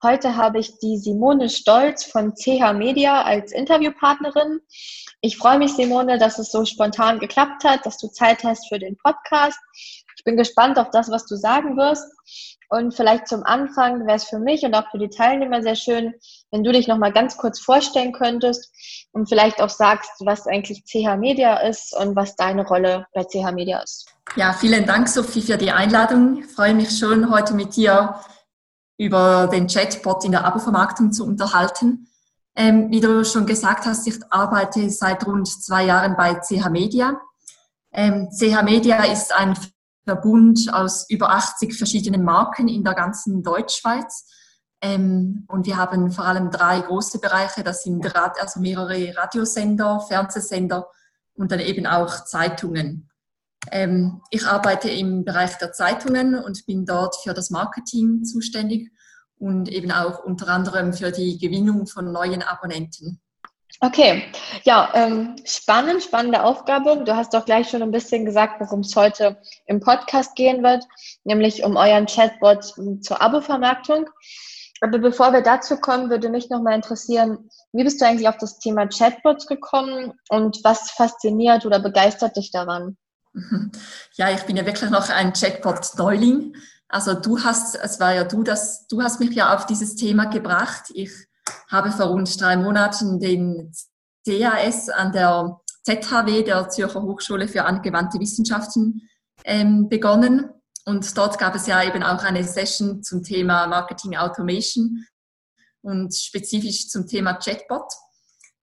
Heute 0.00 0.36
habe 0.36 0.60
ich 0.60 0.78
die 0.78 0.96
Simone 0.96 1.48
Stolz 1.48 2.04
von 2.04 2.32
CH 2.36 2.72
Media 2.72 3.22
als 3.22 3.50
Interviewpartnerin. 3.50 4.60
Ich 5.22 5.36
freue 5.36 5.58
mich, 5.58 5.74
Simone, 5.74 6.18
dass 6.18 6.38
es 6.38 6.52
so 6.52 6.64
spontan 6.64 7.18
geklappt 7.18 7.64
hat, 7.64 7.84
dass 7.84 7.98
du 7.98 8.06
Zeit 8.06 8.44
hast 8.44 8.68
für 8.68 8.78
den 8.78 8.96
Podcast. 8.96 9.58
Ich 10.16 10.22
bin 10.22 10.36
gespannt 10.36 10.78
auf 10.78 10.90
das, 10.90 11.10
was 11.10 11.26
du 11.26 11.34
sagen 11.34 11.76
wirst. 11.76 12.06
Und 12.68 12.94
vielleicht 12.94 13.26
zum 13.26 13.42
Anfang 13.42 14.06
wäre 14.06 14.18
es 14.18 14.24
für 14.24 14.38
mich 14.38 14.62
und 14.62 14.74
auch 14.74 14.88
für 14.92 14.98
die 14.98 15.08
Teilnehmer 15.08 15.62
sehr 15.62 15.74
schön, 15.74 16.14
wenn 16.52 16.62
du 16.62 16.70
dich 16.70 16.86
noch 16.86 16.98
mal 16.98 17.12
ganz 17.12 17.36
kurz 17.36 17.58
vorstellen 17.58 18.12
könntest 18.12 18.70
und 19.10 19.28
vielleicht 19.28 19.60
auch 19.60 19.70
sagst, 19.70 20.12
was 20.20 20.46
eigentlich 20.46 20.84
CH 20.84 21.16
Media 21.16 21.56
ist 21.56 21.92
und 21.98 22.14
was 22.14 22.36
deine 22.36 22.64
Rolle 22.64 23.06
bei 23.14 23.24
CH 23.24 23.50
Media 23.52 23.80
ist. 23.80 24.06
Ja, 24.36 24.52
vielen 24.52 24.86
Dank, 24.86 25.08
Sophie, 25.08 25.42
für 25.42 25.56
die 25.56 25.72
Einladung. 25.72 26.38
Ich 26.38 26.46
freue 26.46 26.74
mich 26.74 26.96
schon, 26.96 27.32
heute 27.32 27.54
mit 27.54 27.74
dir 27.74 28.20
über 28.98 29.46
den 29.46 29.68
Chatbot 29.68 30.24
in 30.24 30.32
der 30.32 30.44
Abo-Vermarktung 30.44 31.12
zu 31.12 31.24
unterhalten. 31.24 32.08
Ähm, 32.54 32.90
wie 32.90 33.00
du 33.00 33.24
schon 33.24 33.46
gesagt 33.46 33.86
hast, 33.86 34.06
ich 34.08 34.18
arbeite 34.30 34.90
seit 34.90 35.24
rund 35.26 35.46
zwei 35.46 35.84
Jahren 35.84 36.16
bei 36.16 36.34
CH 36.34 36.68
Media. 36.68 37.20
Ähm, 37.92 38.28
CH 38.30 38.62
Media 38.62 39.04
ist 39.04 39.32
ein 39.32 39.56
Verbund 40.04 40.68
aus 40.72 41.08
über 41.08 41.30
80 41.30 41.76
verschiedenen 41.76 42.24
Marken 42.24 42.66
in 42.66 42.82
der 42.82 42.94
ganzen 42.94 43.42
Deutschschweiz. 43.42 44.26
Ähm, 44.80 45.44
und 45.48 45.66
wir 45.66 45.76
haben 45.76 46.10
vor 46.10 46.24
allem 46.24 46.50
drei 46.50 46.80
große 46.80 47.20
Bereiche. 47.20 47.62
Das 47.62 47.84
sind 47.84 48.04
also 48.16 48.58
mehrere 48.58 49.16
Radiosender, 49.16 50.00
Fernsehsender 50.00 50.88
und 51.34 51.52
dann 51.52 51.60
eben 51.60 51.86
auch 51.86 52.24
Zeitungen. 52.24 53.08
Ähm, 53.70 54.22
ich 54.30 54.46
arbeite 54.46 54.88
im 54.88 55.24
Bereich 55.24 55.58
der 55.58 55.72
Zeitungen 55.72 56.34
und 56.34 56.66
bin 56.66 56.86
dort 56.86 57.16
für 57.16 57.34
das 57.34 57.50
Marketing 57.50 58.24
zuständig 58.24 58.90
und 59.38 59.68
eben 59.68 59.92
auch 59.92 60.24
unter 60.24 60.48
anderem 60.48 60.92
für 60.92 61.12
die 61.12 61.38
Gewinnung 61.38 61.86
von 61.86 62.12
neuen 62.12 62.42
Abonnenten. 62.42 63.20
Okay, 63.80 64.24
ja, 64.64 64.90
ähm, 64.94 65.36
spannend, 65.44 66.02
spannende 66.02 66.42
Aufgabe. 66.42 67.04
Du 67.04 67.14
hast 67.14 67.32
doch 67.32 67.44
gleich 67.44 67.68
schon 67.70 67.82
ein 67.82 67.92
bisschen 67.92 68.24
gesagt, 68.24 68.60
worum 68.60 68.80
es 68.80 68.96
heute 68.96 69.40
im 69.66 69.78
Podcast 69.78 70.34
gehen 70.34 70.64
wird, 70.64 70.84
nämlich 71.22 71.62
um 71.62 71.76
euren 71.76 72.06
Chatbot 72.06 72.74
zur 73.04 73.22
Abo-Vermarktung. 73.22 74.10
Aber 74.80 74.98
bevor 74.98 75.32
wir 75.32 75.42
dazu 75.42 75.76
kommen, 75.76 76.10
würde 76.10 76.28
mich 76.28 76.50
nochmal 76.50 76.74
interessieren, 76.74 77.50
wie 77.72 77.84
bist 77.84 78.00
du 78.00 78.06
eigentlich 78.06 78.28
auf 78.28 78.38
das 78.38 78.58
Thema 78.58 78.88
Chatbots 78.88 79.46
gekommen 79.46 80.12
und 80.28 80.58
was 80.64 80.90
fasziniert 80.90 81.64
oder 81.64 81.78
begeistert 81.78 82.36
dich 82.36 82.50
daran? 82.50 82.96
Ja, 84.14 84.30
ich 84.30 84.42
bin 84.42 84.56
ja 84.56 84.66
wirklich 84.66 84.90
noch 84.90 85.08
ein 85.10 85.32
Chatbot-Neuling. 85.32 86.56
Also 86.88 87.14
du 87.14 87.38
hast, 87.44 87.76
es 87.76 88.00
war 88.00 88.14
ja 88.14 88.24
du, 88.24 88.42
das, 88.42 88.86
du 88.88 89.02
hast 89.02 89.20
mich 89.20 89.30
ja 89.30 89.54
auf 89.54 89.66
dieses 89.66 89.94
Thema 89.94 90.24
gebracht. 90.24 90.84
Ich 90.94 91.10
habe 91.68 91.92
vor 91.92 92.06
rund 92.06 92.40
drei 92.40 92.56
Monaten 92.56 93.20
den 93.20 93.72
CAS 94.26 94.88
an 94.88 95.12
der 95.12 95.60
ZHW, 95.84 96.42
der 96.42 96.68
Zürcher 96.68 97.02
Hochschule 97.02 97.48
für 97.48 97.64
angewandte 97.64 98.18
Wissenschaften, 98.18 99.08
ähm, 99.44 99.88
begonnen. 99.88 100.50
Und 100.84 101.16
dort 101.16 101.38
gab 101.38 101.54
es 101.54 101.66
ja 101.66 101.82
eben 101.82 102.02
auch 102.02 102.22
eine 102.24 102.44
Session 102.44 103.02
zum 103.02 103.22
Thema 103.22 103.66
Marketing 103.66 104.16
Automation 104.16 105.06
und 105.82 106.14
spezifisch 106.14 106.88
zum 106.88 107.06
Thema 107.06 107.34
Chatbot. 107.34 107.92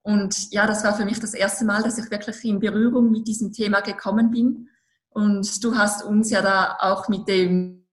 Und 0.06 0.52
ja, 0.52 0.68
das 0.68 0.84
war 0.84 0.96
für 0.96 1.04
mich 1.04 1.20
das 1.20 1.34
erste 1.34 1.66
Mal, 1.66 1.82
dass 1.82 1.98
ich 1.98 2.12
wirklich 2.12 2.46
in 2.46 2.60
Berührung 2.60 3.10
mit 3.10 3.28
diesem 3.28 3.52
Thema 3.52 3.82
gekommen 3.82 4.30
bin. 4.30 4.70
Und 5.10 5.64
du 5.64 5.76
hast 5.76 6.04
uns 6.04 6.30
ja 6.30 6.44
da 6.44 6.78
auch 6.80 7.10
mit 7.10 7.28
dem 7.28 7.88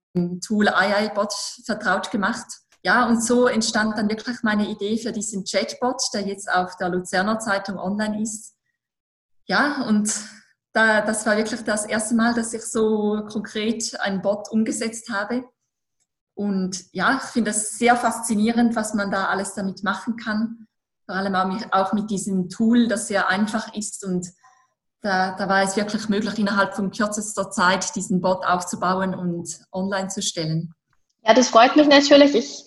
Tool 0.45 0.67
iiBot 0.67 1.33
vertraut 1.65 2.11
gemacht. 2.11 2.45
Ja, 2.83 3.07
und 3.07 3.23
so 3.23 3.47
entstand 3.47 3.97
dann 3.97 4.09
wirklich 4.11 4.43
meine 4.43 4.69
Idee 4.69 4.95
für 4.99 5.11
diesen 5.11 5.43
Chatbot, 5.43 6.03
der 6.13 6.21
jetzt 6.27 6.51
auf 6.53 6.77
der 6.77 6.89
Luzerner 6.89 7.39
Zeitung 7.39 7.79
online 7.79 8.21
ist. 8.21 8.53
Ja, 9.45 9.81
und 9.87 10.13
da, 10.71 11.01
das 11.01 11.25
war 11.25 11.35
wirklich 11.35 11.63
das 11.63 11.83
erste 11.83 12.13
Mal, 12.13 12.35
dass 12.35 12.53
ich 12.53 12.63
so 12.63 13.25
konkret 13.27 13.99
einen 14.01 14.21
Bot 14.21 14.51
umgesetzt 14.51 15.09
habe. 15.09 15.45
Und 16.35 16.93
ja, 16.93 17.19
ich 17.23 17.29
finde 17.31 17.49
es 17.51 17.79
sehr 17.79 17.95
faszinierend, 17.95 18.75
was 18.75 18.93
man 18.93 19.09
da 19.09 19.29
alles 19.29 19.55
damit 19.55 19.83
machen 19.83 20.15
kann 20.15 20.67
vor 21.05 21.15
allem 21.15 21.35
auch 21.71 21.93
mit 21.93 22.09
diesem 22.09 22.49
Tool, 22.49 22.87
das 22.87 23.07
sehr 23.07 23.29
einfach 23.29 23.73
ist 23.73 24.05
und 24.05 24.27
da, 25.01 25.35
da 25.37 25.49
war 25.49 25.61
es 25.61 25.75
wirklich 25.75 26.07
möglich, 26.07 26.39
innerhalb 26.39 26.75
von 26.75 26.89
kürzester 26.89 27.51
Zeit 27.51 27.93
diesen 27.95 28.21
Bot 28.21 28.45
aufzubauen 28.45 29.13
und 29.13 29.59
online 29.71 30.07
zu 30.07 30.21
stellen. 30.21 30.73
Ja, 31.25 31.33
das 31.33 31.49
freut 31.49 31.75
mich 31.75 31.87
natürlich. 31.87 32.35
Ich, 32.35 32.65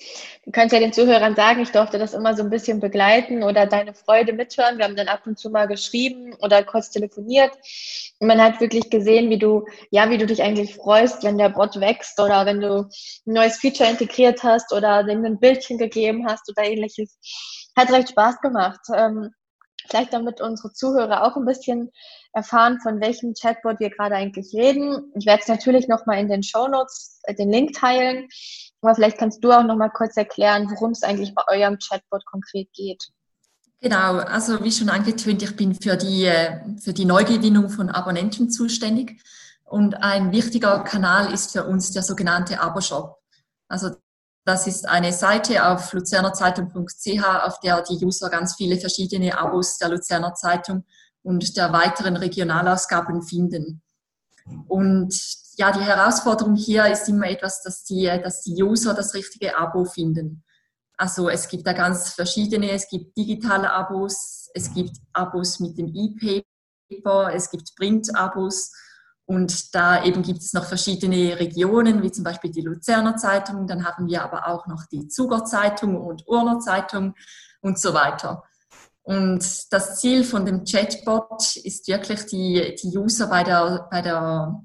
kannst 0.52 0.72
ja 0.72 0.80
den 0.80 0.92
Zuhörern 0.92 1.34
sagen, 1.34 1.60
ich 1.60 1.72
durfte 1.72 1.98
das 1.98 2.14
immer 2.14 2.36
so 2.36 2.42
ein 2.42 2.50
bisschen 2.50 2.78
begleiten 2.80 3.42
oder 3.42 3.66
deine 3.66 3.94
Freude 3.94 4.32
mithören. 4.32 4.78
Wir 4.78 4.84
haben 4.84 4.96
dann 4.96 5.08
ab 5.08 5.26
und 5.26 5.38
zu 5.38 5.50
mal 5.50 5.66
geschrieben 5.66 6.34
oder 6.40 6.62
kurz 6.62 6.90
telefoniert. 6.90 7.52
Und 8.20 8.28
man 8.28 8.40
hat 8.40 8.60
wirklich 8.60 8.88
gesehen, 8.88 9.28
wie 9.28 9.38
du, 9.38 9.66
ja, 9.90 10.08
wie 10.08 10.18
du 10.18 10.26
dich 10.26 10.42
eigentlich 10.42 10.74
freust, 10.74 11.24
wenn 11.24 11.36
der 11.36 11.48
Bot 11.48 11.80
wächst 11.80 12.20
oder 12.20 12.46
wenn 12.46 12.60
du 12.60 12.88
ein 13.26 13.32
neues 13.32 13.56
Feature 13.56 13.90
integriert 13.90 14.42
hast 14.42 14.72
oder 14.72 15.04
dem 15.04 15.24
ein 15.24 15.40
Bildchen 15.40 15.78
gegeben 15.78 16.26
hast 16.28 16.48
oder 16.48 16.64
ähnliches. 16.64 17.18
Hat 17.76 17.90
recht 17.90 18.10
Spaß 18.10 18.40
gemacht. 18.40 18.80
Ähm, 18.94 19.30
vielleicht 19.88 20.12
damit 20.12 20.40
unsere 20.40 20.72
Zuhörer 20.72 21.24
auch 21.24 21.36
ein 21.36 21.44
bisschen 21.44 21.90
erfahren, 22.32 22.78
von 22.82 23.00
welchem 23.00 23.34
Chatbot 23.34 23.80
wir 23.80 23.90
gerade 23.90 24.14
eigentlich 24.14 24.52
reden. 24.54 25.12
Ich 25.14 25.26
werde 25.26 25.42
es 25.42 25.48
natürlich 25.48 25.88
nochmal 25.88 26.18
in 26.18 26.28
den 26.28 26.42
Show 26.42 26.68
Notes 26.68 27.20
äh, 27.24 27.34
den 27.34 27.50
Link 27.50 27.74
teilen. 27.74 28.28
Aber 28.80 28.94
vielleicht 28.94 29.18
kannst 29.18 29.42
du 29.42 29.52
auch 29.52 29.64
nochmal 29.64 29.90
kurz 29.90 30.16
erklären, 30.16 30.70
worum 30.70 30.92
es 30.92 31.02
eigentlich 31.02 31.34
bei 31.34 31.42
eurem 31.48 31.78
Chatbot 31.78 32.24
konkret 32.26 32.72
geht. 32.72 33.10
Genau, 33.80 34.18
also 34.18 34.62
wie 34.64 34.72
schon 34.72 34.88
angetönt, 34.88 35.42
ich 35.42 35.54
bin 35.54 35.74
für 35.74 35.96
die, 35.96 36.24
äh, 36.24 36.60
für 36.78 36.92
die 36.92 37.04
Neugewinnung 37.04 37.68
von 37.68 37.90
Abonnenten 37.90 38.50
zuständig. 38.50 39.20
Und 39.64 39.94
ein 39.96 40.32
wichtiger 40.32 40.80
Kanal 40.84 41.32
ist 41.32 41.52
für 41.52 41.64
uns 41.64 41.90
der 41.90 42.02
sogenannte 42.02 42.60
Abo-Shop. 42.60 43.18
Also 43.68 43.96
das 44.46 44.68
ist 44.68 44.88
eine 44.88 45.12
Seite 45.12 45.66
auf 45.66 45.92
luzernerzeitung.ch, 45.92 47.24
auf 47.42 47.58
der 47.58 47.82
die 47.82 48.04
User 48.04 48.30
ganz 48.30 48.54
viele 48.54 48.78
verschiedene 48.78 49.36
Abos 49.36 49.76
der 49.78 49.88
Luzerner 49.88 50.34
Zeitung 50.34 50.84
und 51.22 51.56
der 51.56 51.72
weiteren 51.72 52.16
Regionalausgaben 52.16 53.22
finden. 53.22 53.82
Und 54.68 55.12
ja, 55.56 55.72
die 55.72 55.80
Herausforderung 55.80 56.54
hier 56.54 56.86
ist 56.86 57.08
immer 57.08 57.28
etwas, 57.28 57.60
dass 57.64 57.82
die, 57.82 58.04
dass 58.22 58.42
die 58.42 58.62
User 58.62 58.94
das 58.94 59.14
richtige 59.14 59.58
Abo 59.58 59.84
finden. 59.84 60.44
Also 60.96 61.28
es 61.28 61.48
gibt 61.48 61.66
da 61.66 61.72
ganz 61.72 62.10
verschiedene, 62.10 62.70
es 62.70 62.88
gibt 62.88 63.16
digitale 63.18 63.72
Abos, 63.72 64.48
es 64.54 64.72
gibt 64.72 64.96
Abos 65.12 65.58
mit 65.58 65.76
dem 65.76 65.92
E-Paper, 65.92 67.34
es 67.34 67.50
gibt 67.50 67.74
Print-Abos 67.74 68.70
und 69.26 69.74
da 69.74 70.04
eben 70.04 70.22
gibt 70.22 70.38
es 70.38 70.52
noch 70.52 70.64
verschiedene 70.64 71.38
Regionen, 71.38 72.02
wie 72.02 72.12
zum 72.12 72.22
Beispiel 72.22 72.52
die 72.52 72.62
Luzerner 72.62 73.16
Zeitung, 73.16 73.66
dann 73.66 73.84
haben 73.84 74.06
wir 74.06 74.22
aber 74.22 74.46
auch 74.46 74.68
noch 74.68 74.86
die 74.86 75.08
Zuger 75.08 75.44
Zeitung 75.44 76.00
und 76.00 76.26
Urner 76.28 76.60
Zeitung 76.60 77.14
und 77.60 77.78
so 77.78 77.92
weiter. 77.92 78.44
Und 79.02 79.72
das 79.72 80.00
Ziel 80.00 80.22
von 80.22 80.46
dem 80.46 80.64
Chatbot 80.64 81.56
ist 81.56 81.88
wirklich, 81.88 82.26
die, 82.26 82.76
die 82.80 82.96
User 82.96 83.26
bei 83.26 83.42
der, 83.42 83.88
bei, 83.90 84.00
der, 84.00 84.64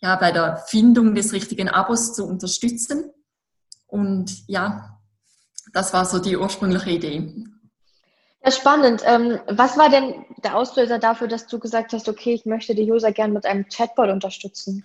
ja, 0.00 0.16
bei 0.16 0.32
der 0.32 0.56
Findung 0.66 1.14
des 1.14 1.32
richtigen 1.32 1.68
Abos 1.68 2.12
zu 2.12 2.26
unterstützen. 2.26 3.12
Und 3.86 4.46
ja, 4.48 4.98
das 5.72 5.92
war 5.92 6.04
so 6.04 6.18
die 6.18 6.36
ursprüngliche 6.36 6.90
Idee. 6.90 7.44
Ja, 8.42 8.50
spannend. 8.50 9.02
Ähm, 9.04 9.38
was 9.48 9.76
war 9.76 9.90
denn 9.90 10.24
der 10.42 10.56
Auslöser 10.56 10.98
dafür, 10.98 11.28
dass 11.28 11.46
du 11.46 11.58
gesagt 11.58 11.92
hast, 11.92 12.08
okay, 12.08 12.32
ich 12.32 12.46
möchte 12.46 12.74
die 12.74 12.90
User 12.90 13.12
gerne 13.12 13.34
mit 13.34 13.44
einem 13.44 13.66
Chatbot 13.68 14.08
unterstützen? 14.08 14.84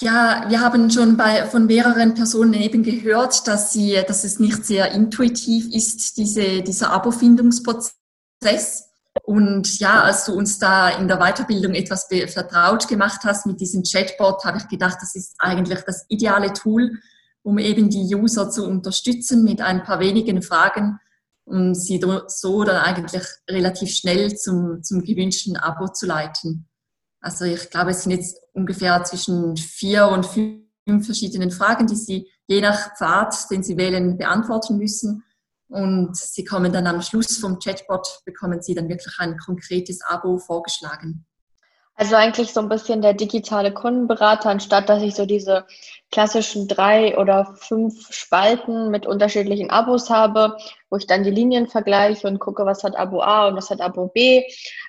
Ja, 0.00 0.46
wir 0.48 0.60
haben 0.60 0.90
schon 0.90 1.16
bei, 1.16 1.44
von 1.46 1.66
mehreren 1.66 2.14
Personen 2.14 2.54
eben 2.54 2.82
gehört, 2.82 3.46
dass, 3.46 3.72
sie, 3.72 4.00
dass 4.08 4.24
es 4.24 4.40
nicht 4.40 4.64
sehr 4.64 4.90
intuitiv 4.92 5.72
ist, 5.74 6.16
diese, 6.16 6.62
dieser 6.62 6.90
Abo-Findungsprozess. 6.90 8.88
Und 9.22 9.78
ja, 9.78 10.02
als 10.02 10.24
du 10.24 10.32
uns 10.32 10.58
da 10.58 10.88
in 10.88 11.06
der 11.06 11.18
Weiterbildung 11.18 11.74
etwas 11.74 12.08
vertraut 12.26 12.88
gemacht 12.88 13.20
hast 13.24 13.46
mit 13.46 13.60
diesem 13.60 13.82
Chatbot, 13.84 14.44
habe 14.44 14.58
ich 14.58 14.66
gedacht, 14.68 14.98
das 15.00 15.14
ist 15.14 15.36
eigentlich 15.38 15.80
das 15.82 16.06
ideale 16.08 16.52
Tool, 16.52 16.98
um 17.42 17.58
eben 17.58 17.90
die 17.90 18.12
User 18.14 18.50
zu 18.50 18.66
unterstützen 18.66 19.44
mit 19.44 19.60
ein 19.60 19.84
paar 19.84 20.00
wenigen 20.00 20.42
Fragen 20.42 20.98
und 21.44 21.74
sie 21.74 22.00
so 22.28 22.64
dann 22.64 22.76
eigentlich 22.76 23.22
relativ 23.48 23.90
schnell 23.90 24.34
zum, 24.36 24.82
zum 24.82 25.02
gewünschten 25.02 25.56
Abo 25.56 25.88
zu 25.88 26.06
leiten. 26.06 26.68
Also 27.20 27.44
ich 27.44 27.70
glaube, 27.70 27.90
es 27.90 28.02
sind 28.02 28.12
jetzt 28.12 28.38
ungefähr 28.52 29.02
zwischen 29.04 29.56
vier 29.56 30.08
und 30.08 30.26
fünf 30.26 31.06
verschiedenen 31.06 31.50
Fragen, 31.50 31.86
die 31.86 31.96
Sie 31.96 32.30
je 32.46 32.60
nach 32.60 32.96
Pfad, 32.96 33.50
den 33.50 33.62
Sie 33.62 33.76
wählen, 33.76 34.18
beantworten 34.18 34.76
müssen. 34.76 35.24
Und 35.68 36.16
Sie 36.16 36.44
kommen 36.44 36.72
dann 36.72 36.86
am 36.86 37.00
Schluss 37.00 37.38
vom 37.38 37.58
Chatbot, 37.58 38.20
bekommen 38.24 38.60
Sie 38.60 38.74
dann 38.74 38.88
wirklich 38.88 39.14
ein 39.18 39.38
konkretes 39.38 40.02
Abo 40.02 40.38
vorgeschlagen. 40.38 41.26
Also 41.96 42.16
eigentlich 42.16 42.52
so 42.52 42.60
ein 42.60 42.68
bisschen 42.68 43.02
der 43.02 43.14
digitale 43.14 43.72
Kundenberater, 43.72 44.50
anstatt 44.50 44.88
dass 44.88 45.02
ich 45.02 45.14
so 45.14 45.26
diese 45.26 45.64
klassischen 46.10 46.66
drei 46.66 47.16
oder 47.16 47.54
fünf 47.56 48.12
Spalten 48.12 48.90
mit 48.90 49.06
unterschiedlichen 49.06 49.70
Abos 49.70 50.10
habe, 50.10 50.56
wo 50.90 50.96
ich 50.96 51.06
dann 51.06 51.22
die 51.22 51.30
Linien 51.30 51.68
vergleiche 51.68 52.26
und 52.26 52.40
gucke, 52.40 52.66
was 52.66 52.82
hat 52.82 52.96
Abo 52.96 53.20
A 53.20 53.46
und 53.48 53.56
was 53.56 53.70
hat 53.70 53.80
Abo 53.80 54.08
B, 54.08 54.42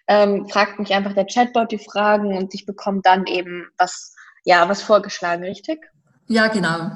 ähm, 0.07 0.47
fragt 0.49 0.79
mich 0.79 0.93
einfach 0.93 1.13
der 1.13 1.27
Chatbot 1.27 1.71
die 1.71 1.77
Fragen 1.77 2.35
und 2.35 2.53
ich 2.55 2.65
bekomme 2.65 3.01
dann 3.03 3.27
eben 3.27 3.67
was, 3.77 4.15
ja, 4.43 4.67
was 4.67 4.81
vorgeschlagen, 4.81 5.43
richtig? 5.43 5.85
Ja, 6.27 6.47
genau. 6.47 6.89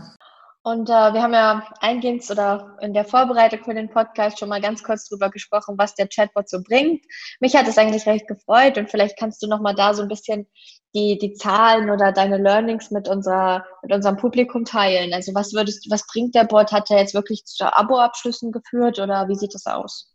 Und 0.69 0.87
äh, 0.87 1.13
wir 1.13 1.23
haben 1.23 1.33
ja 1.33 1.63
eingehend 1.79 2.29
oder 2.29 2.77
in 2.79 2.93
der 2.93 3.03
Vorbereitung 3.03 3.63
für 3.63 3.73
den 3.73 3.89
Podcast 3.89 4.37
schon 4.37 4.49
mal 4.49 4.61
ganz 4.61 4.83
kurz 4.83 5.09
drüber 5.09 5.31
gesprochen, 5.31 5.79
was 5.79 5.95
der 5.95 6.07
Chatbot 6.07 6.47
so 6.47 6.61
bringt. 6.61 7.03
Mich 7.39 7.55
hat 7.55 7.67
es 7.67 7.79
eigentlich 7.79 8.05
recht 8.05 8.27
gefreut 8.27 8.77
und 8.77 8.87
vielleicht 8.87 9.17
kannst 9.17 9.41
du 9.41 9.47
noch 9.47 9.61
mal 9.61 9.73
da 9.73 9.95
so 9.95 10.03
ein 10.03 10.07
bisschen 10.07 10.45
die, 10.93 11.17
die 11.17 11.33
Zahlen 11.33 11.89
oder 11.89 12.11
deine 12.11 12.37
Learnings 12.37 12.91
mit 12.91 13.09
unserer, 13.09 13.65
mit 13.81 13.91
unserem 13.91 14.17
Publikum 14.17 14.63
teilen. 14.63 15.11
Also 15.11 15.33
was 15.33 15.53
würdest, 15.53 15.89
was 15.89 16.05
bringt 16.05 16.35
der 16.35 16.43
Bot? 16.43 16.71
Hat 16.71 16.91
er 16.91 16.99
jetzt 16.99 17.15
wirklich 17.15 17.45
zu 17.45 17.65
Abo-Abschlüssen 17.65 18.51
geführt 18.51 18.99
oder 18.99 19.27
wie 19.27 19.35
sieht 19.35 19.55
das 19.55 19.65
aus? 19.65 20.13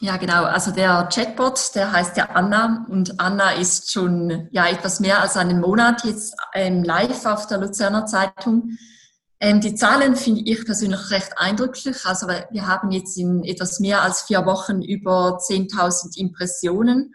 Ja, 0.00 0.16
genau. 0.16 0.42
Also 0.42 0.72
der 0.72 1.08
Chatbot, 1.08 1.72
der 1.76 1.92
heißt 1.92 2.16
ja 2.16 2.30
Anna 2.34 2.84
und 2.90 3.20
Anna 3.20 3.52
ist 3.52 3.92
schon 3.92 4.48
ja 4.50 4.66
etwas 4.66 4.98
mehr 4.98 5.20
als 5.20 5.36
einen 5.36 5.60
Monat 5.60 6.04
jetzt 6.04 6.34
ähm, 6.52 6.82
live 6.82 7.26
auf 7.26 7.46
der 7.46 7.58
Luzerner 7.58 8.06
Zeitung. 8.06 8.76
Ähm, 9.44 9.60
die 9.60 9.74
Zahlen 9.74 10.16
finde 10.16 10.40
ich 10.46 10.64
persönlich 10.64 11.10
recht 11.10 11.36
eindrücklich. 11.36 12.06
Also 12.06 12.28
wir 12.28 12.66
haben 12.66 12.90
jetzt 12.90 13.18
in 13.18 13.44
etwas 13.44 13.78
mehr 13.78 14.00
als 14.00 14.22
vier 14.22 14.46
Wochen 14.46 14.80
über 14.80 15.36
10.000 15.36 16.16
Impressionen 16.16 17.14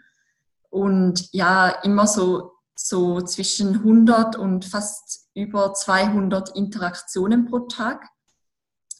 und 0.68 1.28
ja, 1.32 1.70
immer 1.82 2.06
so, 2.06 2.52
so 2.76 3.20
zwischen 3.20 3.78
100 3.78 4.36
und 4.36 4.64
fast 4.64 5.26
über 5.34 5.74
200 5.74 6.54
Interaktionen 6.54 7.46
pro 7.46 7.66
Tag. 7.66 8.06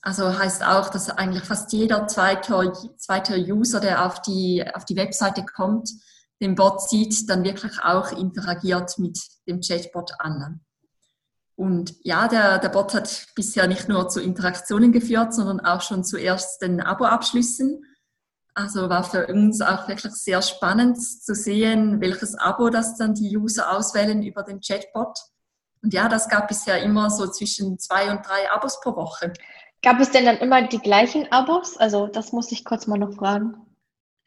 Also 0.02 0.36
heißt 0.36 0.64
auch, 0.64 0.88
dass 0.88 1.08
eigentlich 1.08 1.44
fast 1.44 1.72
jeder 1.72 2.08
zweite, 2.08 2.72
zweite 2.96 3.36
User, 3.36 3.78
der 3.78 4.06
auf 4.06 4.20
die, 4.22 4.64
auf 4.74 4.84
die 4.84 4.96
Webseite 4.96 5.44
kommt, 5.44 5.88
den 6.42 6.56
Bot 6.56 6.82
sieht, 6.82 7.30
dann 7.30 7.44
wirklich 7.44 7.80
auch 7.80 8.10
interagiert 8.10 8.98
mit 8.98 9.20
dem 9.46 9.60
Chatbot 9.60 10.14
an. 10.18 10.62
Und 11.60 11.94
ja, 12.04 12.26
der, 12.26 12.56
der 12.58 12.70
Bot 12.70 12.94
hat 12.94 13.26
bisher 13.34 13.66
nicht 13.66 13.86
nur 13.86 14.08
zu 14.08 14.22
Interaktionen 14.22 14.92
geführt, 14.92 15.34
sondern 15.34 15.60
auch 15.60 15.82
schon 15.82 16.04
zu 16.04 16.16
ersten 16.16 16.80
Abo-Abschlüssen. 16.80 17.84
Also 18.54 18.88
war 18.88 19.04
für 19.04 19.26
uns 19.26 19.60
auch 19.60 19.86
wirklich 19.86 20.14
sehr 20.14 20.40
spannend 20.40 20.96
zu 21.02 21.34
sehen, 21.34 22.00
welches 22.00 22.34
Abo 22.34 22.70
das 22.70 22.96
dann 22.96 23.12
die 23.12 23.36
User 23.36 23.76
auswählen 23.76 24.22
über 24.22 24.42
den 24.42 24.62
Chatbot. 24.62 25.18
Und 25.82 25.92
ja, 25.92 26.08
das 26.08 26.30
gab 26.30 26.48
bisher 26.48 26.82
immer 26.82 27.10
so 27.10 27.26
zwischen 27.26 27.78
zwei 27.78 28.10
und 28.10 28.26
drei 28.26 28.50
Abos 28.50 28.80
pro 28.80 28.96
Woche. 28.96 29.34
Gab 29.82 30.00
es 30.00 30.10
denn 30.10 30.24
dann 30.24 30.38
immer 30.38 30.66
die 30.66 30.78
gleichen 30.78 31.30
Abos? 31.30 31.76
Also 31.76 32.06
das 32.06 32.32
muss 32.32 32.50
ich 32.52 32.64
kurz 32.64 32.86
mal 32.86 32.98
noch 32.98 33.12
fragen. 33.12 33.54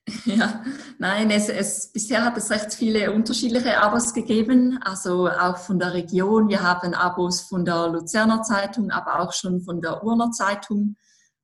Ja, 0.26 0.64
nein, 1.00 1.32
es, 1.32 1.50
es, 1.50 1.92
bisher 1.92 2.24
hat 2.24 2.38
es 2.38 2.50
recht 2.50 2.74
viele 2.74 3.12
unterschiedliche 3.12 3.82
Abos 3.82 4.14
gegeben, 4.14 4.80
also 4.84 5.30
auch 5.30 5.58
von 5.58 5.80
der 5.80 5.94
Region. 5.94 6.50
Wir 6.50 6.62
haben 6.62 6.94
Abos 6.94 7.42
von 7.42 7.66
der 7.66 7.88
Luzerner 7.90 8.42
Zeitung, 8.44 8.92
aber 8.92 9.20
auch 9.22 9.34
schon 9.34 9.62
von 9.62 9.82
der 9.82 10.04
Urner 10.04 10.32
Zeitung. 10.32 10.96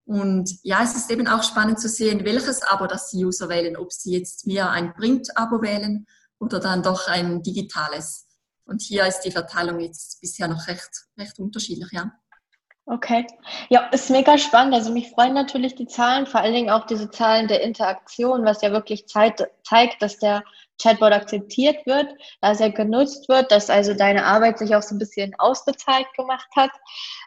Und 0.06 0.50
ja, 0.64 0.82
es 0.84 0.96
ist 0.96 1.12
eben 1.12 1.28
auch 1.28 1.44
spannend 1.44 1.80
zu 1.80 1.88
sehen, 1.88 2.26
welches 2.26 2.64
Abo 2.64 2.88
das 2.88 3.12
die 3.12 3.24
User 3.24 3.48
wählen, 3.48 3.78
ob 3.78 3.94
sie 3.94 4.14
jetzt 4.14 4.48
mehr 4.48 4.72
ein 4.72 4.94
Print-Abo 4.94 5.62
wählen 5.62 6.08
oder 6.40 6.60
dann 6.60 6.84
doch 6.84 7.08
ein 7.08 7.44
digitales. 7.44 8.26
Und 8.66 8.82
hier 8.82 9.06
ist 9.06 9.22
die 9.22 9.32
Verteilung 9.32 9.80
jetzt 9.80 10.20
bisher 10.20 10.48
noch 10.48 10.68
recht, 10.68 11.06
recht 11.18 11.40
unterschiedlich, 11.40 11.92
ja. 11.92 12.19
Okay. 12.92 13.28
Ja, 13.70 13.82
ist 13.92 14.10
mega 14.10 14.40
spannend. 14.40 14.74
Also 14.74 14.92
mich 14.92 15.12
freuen 15.12 15.36
natürlich 15.36 15.76
die 15.76 15.86
Zahlen, 15.86 16.26
vor 16.26 16.42
allen 16.42 16.56
Dingen 16.56 16.72
auch 16.72 16.88
diese 16.88 17.12
Zahlen 17.12 17.48
der 17.48 17.62
Interaktion, 17.62 18.44
was 18.46 18.64
ja 18.64 18.72
wirklich 18.72 19.08
Zeit, 19.08 19.48
zeigt, 19.64 20.02
dass 20.02 20.18
der 20.18 20.44
Chatbot 20.82 21.12
akzeptiert 21.12 21.86
wird, 21.86 22.08
dass 22.42 22.60
er 22.60 22.72
genutzt 22.72 23.30
wird, 23.30 23.52
dass 23.52 23.70
also 23.70 23.94
deine 23.94 24.26
Arbeit 24.26 24.58
sich 24.58 24.76
auch 24.76 24.82
so 24.82 24.96
ein 24.96 24.98
bisschen 24.98 25.36
ausbezahlt 25.38 26.08
gemacht 26.18 26.48
hat. 26.56 26.72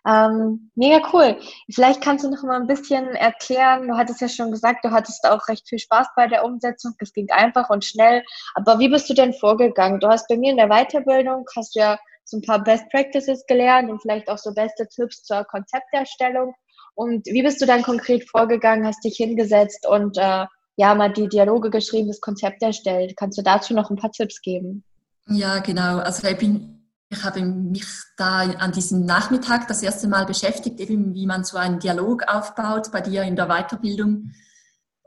Ähm, 0.04 0.72
mega 0.74 1.00
cool. 1.12 1.38
Vielleicht 1.70 2.00
kannst 2.00 2.24
du 2.24 2.30
noch 2.30 2.42
mal 2.42 2.60
ein 2.60 2.66
bisschen 2.66 3.14
erklären, 3.14 3.86
du 3.86 3.96
hattest 3.96 4.20
ja 4.20 4.28
schon 4.28 4.50
gesagt, 4.50 4.84
du 4.84 4.90
hattest 4.90 5.24
auch 5.28 5.46
recht 5.46 5.68
viel 5.68 5.78
Spaß 5.78 6.08
bei 6.16 6.26
der 6.26 6.44
Umsetzung, 6.44 6.94
es 6.98 7.12
ging 7.12 7.30
einfach 7.30 7.70
und 7.70 7.84
schnell. 7.84 8.24
Aber 8.54 8.80
wie 8.80 8.88
bist 8.88 9.08
du 9.08 9.14
denn 9.14 9.32
vorgegangen? 9.32 10.00
Du 10.00 10.08
hast 10.08 10.26
bei 10.26 10.36
mir 10.36 10.50
in 10.50 10.56
der 10.56 10.70
Weiterbildung, 10.70 11.44
hast 11.54 11.76
du 11.76 11.80
ja 11.80 11.98
so 12.24 12.38
ein 12.38 12.42
paar 12.42 12.62
Best 12.62 12.88
Practices 12.90 13.44
gelernt 13.46 13.90
und 13.90 14.00
vielleicht 14.00 14.28
auch 14.28 14.38
so 14.38 14.52
beste 14.54 14.86
Tipps 14.88 15.22
zur 15.22 15.44
Konzepterstellung. 15.44 16.54
Und 16.94 17.26
wie 17.26 17.42
bist 17.42 17.60
du 17.60 17.66
dann 17.66 17.82
konkret 17.82 18.28
vorgegangen, 18.28 18.86
hast 18.86 19.04
dich 19.04 19.16
hingesetzt 19.16 19.86
und 19.88 20.16
äh, 20.18 20.46
ja, 20.76 20.94
mal 20.94 21.12
die 21.12 21.28
Dialoge 21.28 21.70
geschrieben, 21.70 22.08
das 22.08 22.20
Konzept 22.20 22.62
erstellt? 22.62 23.14
Kannst 23.16 23.38
du 23.38 23.42
dazu 23.42 23.74
noch 23.74 23.90
ein 23.90 23.96
paar 23.96 24.12
Tipps 24.12 24.40
geben? 24.40 24.84
Ja, 25.26 25.58
genau. 25.58 25.98
Also 25.98 26.26
ich, 26.26 26.36
bin, 26.36 26.88
ich 27.08 27.22
habe 27.22 27.42
mich 27.42 27.86
da 28.16 28.40
an 28.40 28.72
diesem 28.72 29.04
Nachmittag 29.04 29.68
das 29.68 29.82
erste 29.82 30.08
Mal 30.08 30.26
beschäftigt, 30.26 30.80
eben 30.80 31.14
wie 31.14 31.26
man 31.26 31.44
so 31.44 31.56
einen 31.56 31.78
Dialog 31.78 32.24
aufbaut 32.26 32.90
bei 32.92 33.00
dir 33.00 33.22
in 33.22 33.36
der 33.36 33.46
Weiterbildung. 33.46 34.32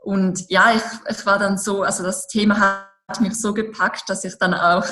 Und 0.02 0.48
ja, 0.48 0.72
ich, 0.72 1.16
ich 1.16 1.26
war 1.26 1.38
dann 1.38 1.58
so, 1.58 1.82
also 1.82 2.02
das 2.02 2.26
Thema 2.28 2.88
hat 3.08 3.20
mich 3.20 3.34
so 3.34 3.54
gepackt, 3.54 4.08
dass 4.08 4.24
ich 4.24 4.38
dann 4.38 4.54
auch 4.54 4.86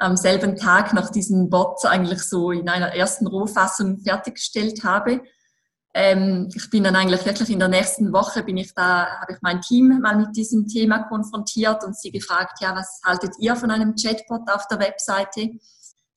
am 0.00 0.16
selben 0.16 0.56
Tag 0.56 0.92
noch 0.94 1.10
diesen 1.10 1.50
Bot 1.50 1.84
eigentlich 1.84 2.22
so 2.22 2.50
in 2.50 2.68
einer 2.68 2.94
ersten 2.94 3.26
Rohfassung 3.26 3.98
fertiggestellt 3.98 4.82
habe. 4.82 5.20
Ähm, 5.92 6.48
ich 6.54 6.70
bin 6.70 6.84
dann 6.84 6.96
eigentlich 6.96 7.26
wirklich 7.26 7.50
in 7.50 7.58
der 7.58 7.68
nächsten 7.68 8.12
Woche 8.12 8.42
bin 8.42 8.56
ich 8.56 8.72
da, 8.74 9.20
habe 9.20 9.32
ich 9.32 9.38
mein 9.42 9.60
Team 9.60 10.00
mal 10.00 10.16
mit 10.16 10.36
diesem 10.36 10.66
Thema 10.66 11.00
konfrontiert 11.08 11.84
und 11.84 11.96
sie 11.96 12.10
gefragt, 12.10 12.58
ja, 12.60 12.74
was 12.74 13.00
haltet 13.04 13.34
ihr 13.40 13.56
von 13.56 13.70
einem 13.70 13.94
Chatbot 13.94 14.48
auf 14.50 14.66
der 14.68 14.78
Webseite? 14.78 15.50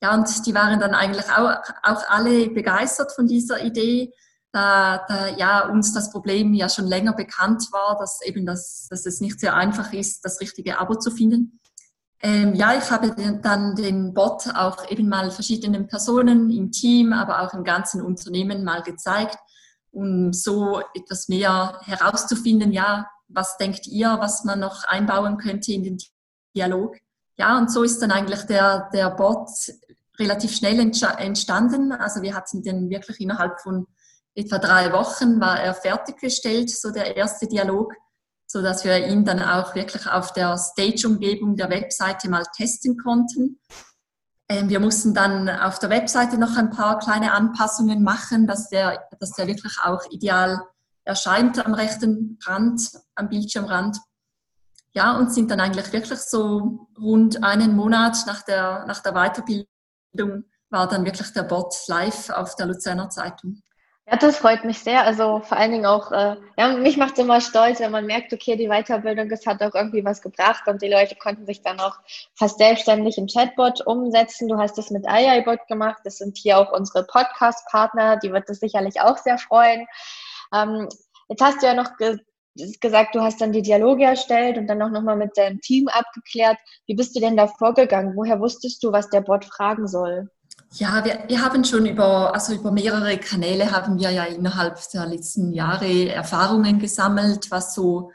Ja, 0.02 0.14
und 0.14 0.46
die 0.46 0.54
waren 0.54 0.80
dann 0.80 0.94
eigentlich 0.94 1.26
auch, 1.30 1.56
auch 1.82 2.08
alle 2.08 2.50
begeistert 2.50 3.12
von 3.12 3.26
dieser 3.26 3.62
Idee, 3.64 4.12
da, 4.52 5.04
da 5.08 5.28
ja 5.36 5.68
uns 5.68 5.92
das 5.92 6.10
Problem 6.10 6.54
ja 6.54 6.68
schon 6.68 6.86
länger 6.86 7.12
bekannt 7.12 7.64
war, 7.72 7.98
dass 7.98 8.20
eben 8.24 8.46
das, 8.46 8.86
dass 8.88 9.04
es 9.04 9.20
nicht 9.20 9.40
sehr 9.40 9.54
einfach 9.54 9.92
ist, 9.92 10.24
das 10.24 10.40
richtige 10.40 10.78
Abo 10.78 10.94
zu 10.94 11.10
finden. 11.10 11.60
Ähm, 12.24 12.54
ja, 12.54 12.72
ich 12.74 12.90
habe 12.90 13.14
dann 13.42 13.76
den 13.76 14.14
Bot 14.14 14.48
auch 14.54 14.90
eben 14.90 15.10
mal 15.10 15.30
verschiedenen 15.30 15.88
Personen 15.88 16.48
im 16.48 16.72
Team, 16.72 17.12
aber 17.12 17.42
auch 17.42 17.52
im 17.52 17.64
ganzen 17.64 18.00
Unternehmen 18.00 18.64
mal 18.64 18.82
gezeigt, 18.82 19.36
um 19.90 20.32
so 20.32 20.80
etwas 20.94 21.28
mehr 21.28 21.78
herauszufinden, 21.82 22.72
ja, 22.72 23.06
was 23.28 23.58
denkt 23.58 23.86
ihr, 23.88 24.16
was 24.20 24.42
man 24.44 24.60
noch 24.60 24.84
einbauen 24.84 25.36
könnte 25.36 25.74
in 25.74 25.82
den 25.82 25.98
Dialog. 26.56 26.96
Ja, 27.36 27.58
und 27.58 27.70
so 27.70 27.82
ist 27.82 28.00
dann 28.00 28.10
eigentlich 28.10 28.44
der, 28.44 28.88
der 28.94 29.10
Bot 29.10 29.50
relativ 30.18 30.56
schnell 30.56 30.80
entstanden. 30.80 31.92
Also 31.92 32.22
wir 32.22 32.34
hatten 32.34 32.62
den 32.62 32.88
wirklich 32.88 33.20
innerhalb 33.20 33.60
von 33.60 33.86
etwa 34.34 34.56
drei 34.56 34.94
Wochen 34.94 35.42
war 35.42 35.60
er 35.60 35.74
fertiggestellt, 35.74 36.70
so 36.70 36.90
der 36.90 37.18
erste 37.18 37.46
Dialog 37.46 37.92
so 38.46 38.62
dass 38.62 38.84
wir 38.84 39.06
ihn 39.06 39.24
dann 39.24 39.42
auch 39.42 39.74
wirklich 39.74 40.06
auf 40.06 40.32
der 40.32 40.56
Stage-Umgebung 40.56 41.56
der 41.56 41.70
Webseite 41.70 42.28
mal 42.28 42.44
testen 42.56 42.96
konnten. 42.96 43.60
Ähm, 44.48 44.68
wir 44.68 44.80
mussten 44.80 45.14
dann 45.14 45.48
auf 45.48 45.78
der 45.78 45.90
Webseite 45.90 46.38
noch 46.38 46.56
ein 46.56 46.70
paar 46.70 46.98
kleine 46.98 47.32
Anpassungen 47.32 48.02
machen, 48.02 48.46
dass 48.46 48.68
der, 48.68 49.08
dass 49.18 49.32
der 49.32 49.46
wirklich 49.46 49.78
auch 49.82 50.02
ideal 50.10 50.60
erscheint 51.04 51.64
am 51.64 51.74
rechten 51.74 52.38
Rand, 52.44 52.80
am 53.14 53.28
Bildschirmrand. 53.28 53.98
Ja, 54.92 55.16
und 55.16 55.32
sind 55.32 55.50
dann 55.50 55.60
eigentlich 55.60 55.92
wirklich 55.92 56.20
so 56.20 56.88
rund 56.98 57.42
einen 57.42 57.74
Monat 57.74 58.18
nach 58.26 58.42
der, 58.42 58.84
nach 58.86 59.00
der 59.00 59.12
Weiterbildung 59.12 60.44
war 60.70 60.88
dann 60.88 61.04
wirklich 61.04 61.32
der 61.32 61.44
Bot 61.44 61.74
live 61.88 62.30
auf 62.30 62.56
der 62.56 62.66
Luzerner 62.66 63.08
Zeitung. 63.08 63.60
Ja, 64.06 64.18
das 64.18 64.36
freut 64.36 64.64
mich 64.64 64.78
sehr. 64.80 65.04
Also 65.04 65.40
vor 65.40 65.56
allen 65.56 65.72
Dingen 65.72 65.86
auch, 65.86 66.12
äh, 66.12 66.36
ja, 66.58 66.76
mich 66.76 66.98
macht 66.98 67.14
es 67.14 67.20
immer 67.20 67.40
stolz, 67.40 67.80
wenn 67.80 67.90
man 67.90 68.04
merkt, 68.04 68.34
okay, 68.34 68.54
die 68.54 68.68
Weiterbildung, 68.68 69.30
das 69.30 69.46
hat 69.46 69.62
auch 69.62 69.74
irgendwie 69.74 70.04
was 70.04 70.20
gebracht 70.20 70.68
und 70.68 70.82
die 70.82 70.88
Leute 70.88 71.16
konnten 71.16 71.46
sich 71.46 71.62
dann 71.62 71.80
auch 71.80 71.96
fast 72.34 72.58
selbstständig 72.58 73.16
im 73.16 73.26
Chatbot 73.26 73.80
umsetzen. 73.86 74.48
Du 74.48 74.58
hast 74.58 74.76
das 74.76 74.90
mit 74.90 75.08
AIBot 75.08 75.66
gemacht. 75.68 76.02
Das 76.04 76.18
sind 76.18 76.36
hier 76.36 76.58
auch 76.58 76.70
unsere 76.72 77.04
Podcast-Partner, 77.06 78.18
die 78.18 78.30
wird 78.30 78.48
das 78.48 78.60
sicherlich 78.60 79.00
auch 79.00 79.16
sehr 79.16 79.38
freuen. 79.38 79.86
Ähm, 80.54 80.88
jetzt 81.28 81.42
hast 81.42 81.62
du 81.62 81.66
ja 81.66 81.74
noch 81.74 81.96
ge 81.96 82.18
gesagt, 82.80 83.16
du 83.16 83.20
hast 83.20 83.40
dann 83.40 83.50
die 83.50 83.62
Dialoge 83.62 84.04
erstellt 84.04 84.58
und 84.58 84.68
dann 84.68 84.80
auch 84.80 84.90
nochmal 84.90 85.16
mit 85.16 85.36
deinem 85.36 85.60
Team 85.60 85.88
abgeklärt. 85.88 86.56
Wie 86.86 86.94
bist 86.94 87.16
du 87.16 87.20
denn 87.20 87.36
da 87.36 87.48
vorgegangen? 87.48 88.14
Woher 88.14 88.38
wusstest 88.38 88.84
du, 88.84 88.92
was 88.92 89.10
der 89.10 89.22
Bot 89.22 89.44
fragen 89.44 89.88
soll? 89.88 90.30
Ja, 90.76 91.04
wir, 91.04 91.22
wir 91.28 91.40
haben 91.40 91.62
schon 91.62 91.86
über, 91.86 92.34
also 92.34 92.52
über 92.52 92.72
mehrere 92.72 93.16
Kanäle 93.18 93.70
haben 93.70 93.96
wir 93.96 94.10
ja 94.10 94.24
innerhalb 94.24 94.76
der 94.90 95.06
letzten 95.06 95.52
Jahre 95.52 96.08
Erfahrungen 96.08 96.80
gesammelt, 96.80 97.52
was 97.52 97.76
so, 97.76 98.10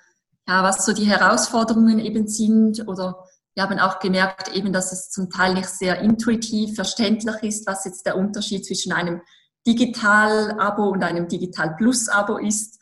ja, 0.46 0.62
was 0.62 0.86
so 0.86 0.92
die 0.92 1.06
Herausforderungen 1.06 2.00
eben 2.00 2.28
sind 2.28 2.86
oder 2.86 3.24
wir 3.56 3.64
haben 3.64 3.80
auch 3.80 4.00
gemerkt 4.00 4.54
eben, 4.54 4.74
dass 4.74 4.92
es 4.92 5.10
zum 5.10 5.30
Teil 5.30 5.54
nicht 5.54 5.70
sehr 5.70 6.02
intuitiv 6.02 6.76
verständlich 6.76 7.42
ist, 7.44 7.66
was 7.66 7.86
jetzt 7.86 8.06
der 8.06 8.18
Unterschied 8.18 8.66
zwischen 8.66 8.92
einem 8.92 9.22
Digital-Abo 9.66 10.90
und 10.90 11.02
einem 11.02 11.30
Digital-Plus-Abo 11.30 12.40
ist. 12.40 12.78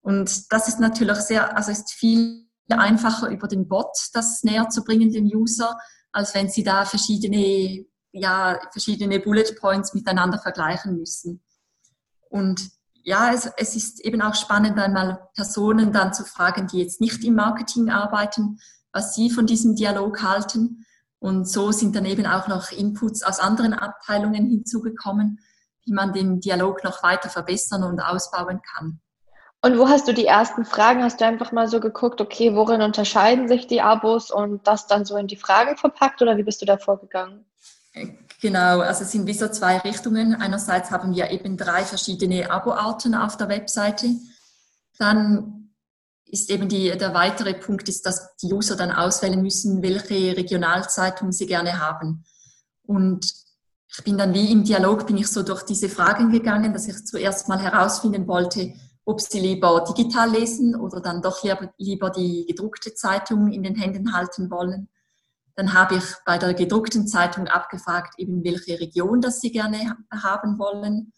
Und 0.00 0.52
das 0.52 0.66
ist 0.66 0.80
natürlich 0.80 1.18
sehr, 1.18 1.56
also 1.56 1.70
ist 1.70 1.92
viel 1.92 2.48
einfacher 2.68 3.28
über 3.28 3.46
den 3.46 3.68
Bot 3.68 3.96
das 4.12 4.42
näher 4.42 4.68
zu 4.70 4.82
bringen, 4.82 5.12
den 5.12 5.26
User, 5.26 5.78
als 6.10 6.34
wenn 6.34 6.48
sie 6.48 6.64
da 6.64 6.84
verschiedene 6.84 7.86
ja, 8.12 8.58
verschiedene 8.72 9.20
Bullet 9.20 9.54
Points 9.58 9.94
miteinander 9.94 10.38
vergleichen 10.38 10.96
müssen. 10.96 11.42
Und 12.28 12.70
ja, 13.02 13.32
es, 13.32 13.50
es 13.56 13.76
ist 13.76 14.00
eben 14.00 14.22
auch 14.22 14.34
spannend, 14.34 14.78
einmal 14.78 15.28
Personen 15.34 15.92
dann 15.92 16.12
zu 16.12 16.24
fragen, 16.24 16.66
die 16.66 16.78
jetzt 16.78 17.00
nicht 17.00 17.24
im 17.24 17.34
Marketing 17.34 17.90
arbeiten, 17.90 18.58
was 18.92 19.14
sie 19.14 19.30
von 19.30 19.46
diesem 19.46 19.74
Dialog 19.74 20.22
halten. 20.22 20.86
Und 21.18 21.48
so 21.48 21.72
sind 21.72 21.96
dann 21.96 22.04
eben 22.04 22.26
auch 22.26 22.48
noch 22.48 22.72
Inputs 22.72 23.22
aus 23.22 23.40
anderen 23.40 23.74
Abteilungen 23.74 24.46
hinzugekommen, 24.46 25.40
wie 25.84 25.92
man 25.92 26.12
den 26.12 26.40
Dialog 26.40 26.84
noch 26.84 27.02
weiter 27.02 27.28
verbessern 27.28 27.84
und 27.84 28.00
ausbauen 28.00 28.60
kann. 28.62 29.00
Und 29.62 29.78
wo 29.78 29.88
hast 29.88 30.08
du 30.08 30.14
die 30.14 30.24
ersten 30.24 30.64
Fragen? 30.64 31.02
Hast 31.02 31.20
du 31.20 31.26
einfach 31.26 31.52
mal 31.52 31.68
so 31.68 31.80
geguckt, 31.80 32.22
okay, 32.22 32.54
worin 32.54 32.80
unterscheiden 32.80 33.46
sich 33.46 33.66
die 33.66 33.82
Abos 33.82 34.30
und 34.30 34.66
das 34.66 34.86
dann 34.86 35.04
so 35.04 35.16
in 35.18 35.26
die 35.26 35.36
Fragen 35.36 35.76
verpackt 35.76 36.22
oder 36.22 36.38
wie 36.38 36.42
bist 36.42 36.62
du 36.62 36.66
da 36.66 36.78
vorgegangen? 36.78 37.44
Genau, 38.40 38.80
also 38.80 39.04
es 39.04 39.12
sind 39.12 39.26
wie 39.26 39.34
so 39.34 39.48
zwei 39.48 39.78
Richtungen. 39.78 40.34
Einerseits 40.34 40.90
haben 40.90 41.14
wir 41.14 41.30
eben 41.30 41.56
drei 41.56 41.84
verschiedene 41.84 42.50
Abo-Arten 42.50 43.14
auf 43.14 43.36
der 43.36 43.48
Webseite. 43.48 44.08
Dann 44.98 45.74
ist 46.24 46.50
eben 46.50 46.68
die, 46.68 46.90
der 46.96 47.12
weitere 47.12 47.54
Punkt 47.54 47.88
ist, 47.88 48.06
dass 48.06 48.36
die 48.36 48.52
User 48.52 48.76
dann 48.76 48.92
auswählen 48.92 49.42
müssen, 49.42 49.82
welche 49.82 50.36
Regionalzeitung 50.36 51.32
sie 51.32 51.46
gerne 51.46 51.80
haben. 51.80 52.24
Und 52.82 53.30
ich 53.88 54.04
bin 54.04 54.16
dann 54.16 54.32
wie 54.32 54.52
im 54.52 54.64
Dialog, 54.64 55.06
bin 55.06 55.16
ich 55.16 55.26
so 55.26 55.42
durch 55.42 55.64
diese 55.64 55.88
Fragen 55.88 56.30
gegangen, 56.30 56.72
dass 56.72 56.86
ich 56.86 57.04
zuerst 57.04 57.48
mal 57.48 57.58
herausfinden 57.58 58.28
wollte, 58.28 58.72
ob 59.04 59.20
sie 59.20 59.40
lieber 59.40 59.84
digital 59.88 60.30
lesen 60.30 60.76
oder 60.76 61.00
dann 61.00 61.20
doch 61.20 61.42
lieber, 61.42 61.72
lieber 61.76 62.10
die 62.10 62.46
gedruckte 62.46 62.94
Zeitung 62.94 63.50
in 63.50 63.64
den 63.64 63.74
Händen 63.74 64.14
halten 64.14 64.50
wollen. 64.50 64.88
Dann 65.60 65.74
habe 65.74 65.96
ich 65.96 66.04
bei 66.24 66.38
der 66.38 66.54
gedruckten 66.54 67.06
Zeitung 67.06 67.46
abgefragt, 67.46 68.14
eben 68.16 68.42
welche 68.44 68.80
Region 68.80 69.20
das 69.20 69.42
sie 69.42 69.52
gerne 69.52 69.94
haben 70.10 70.58
wollen. 70.58 71.12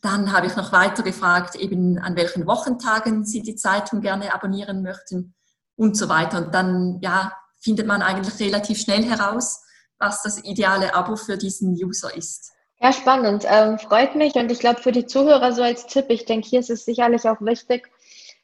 Dann 0.00 0.32
habe 0.32 0.46
ich 0.46 0.54
noch 0.54 0.70
weiter 0.70 1.02
gefragt, 1.02 1.56
eben 1.56 1.98
an 1.98 2.14
welchen 2.14 2.46
Wochentagen 2.46 3.24
sie 3.24 3.42
die 3.42 3.56
Zeitung 3.56 4.00
gerne 4.00 4.32
abonnieren 4.32 4.84
möchten 4.84 5.34
und 5.74 5.96
so 5.96 6.08
weiter. 6.08 6.38
Und 6.38 6.54
dann 6.54 7.00
ja, 7.02 7.32
findet 7.58 7.88
man 7.88 8.00
eigentlich 8.00 8.38
relativ 8.38 8.78
schnell 8.78 9.02
heraus, 9.02 9.64
was 9.98 10.22
das 10.22 10.44
ideale 10.44 10.94
Abo 10.94 11.16
für 11.16 11.36
diesen 11.36 11.72
User 11.72 12.16
ist. 12.16 12.52
Ja, 12.78 12.92
spannend. 12.92 13.44
Ähm, 13.44 13.80
freut 13.80 14.14
mich. 14.14 14.36
Und 14.36 14.52
ich 14.52 14.60
glaube, 14.60 14.82
für 14.82 14.92
die 14.92 15.06
Zuhörer 15.06 15.52
so 15.52 15.64
als 15.64 15.88
Tipp, 15.88 16.06
ich 16.10 16.26
denke, 16.26 16.48
hier 16.48 16.60
ist 16.60 16.70
es 16.70 16.84
sicherlich 16.84 17.28
auch 17.28 17.40
wichtig, 17.40 17.90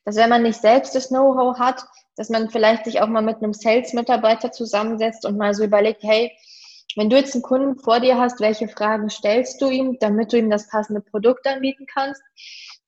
dass 0.05 0.17
wenn 0.17 0.31
man 0.31 0.43
nicht 0.43 0.61
selbst 0.61 0.97
das 0.97 1.07
Know-how 1.07 1.57
hat, 1.57 1.85
dass 2.21 2.29
man 2.29 2.51
vielleicht 2.51 2.85
sich 2.85 3.01
auch 3.01 3.07
mal 3.07 3.23
mit 3.23 3.39
einem 3.39 3.55
Sales-Mitarbeiter 3.55 4.53
zusammensetzt 4.53 5.25
und 5.25 5.39
mal 5.39 5.55
so 5.55 5.65
überlegt, 5.65 6.03
hey, 6.03 6.31
wenn 6.95 7.09
du 7.09 7.17
jetzt 7.17 7.33
einen 7.33 7.43
Kunden 7.43 7.79
vor 7.79 7.99
dir 7.99 8.19
hast, 8.19 8.41
welche 8.41 8.69
Fragen 8.69 9.09
stellst 9.09 9.59
du 9.63 9.71
ihm, 9.71 9.97
damit 10.01 10.31
du 10.31 10.37
ihm 10.37 10.51
das 10.51 10.69
passende 10.69 11.01
Produkt 11.01 11.47
anbieten 11.47 11.87
kannst? 11.87 12.21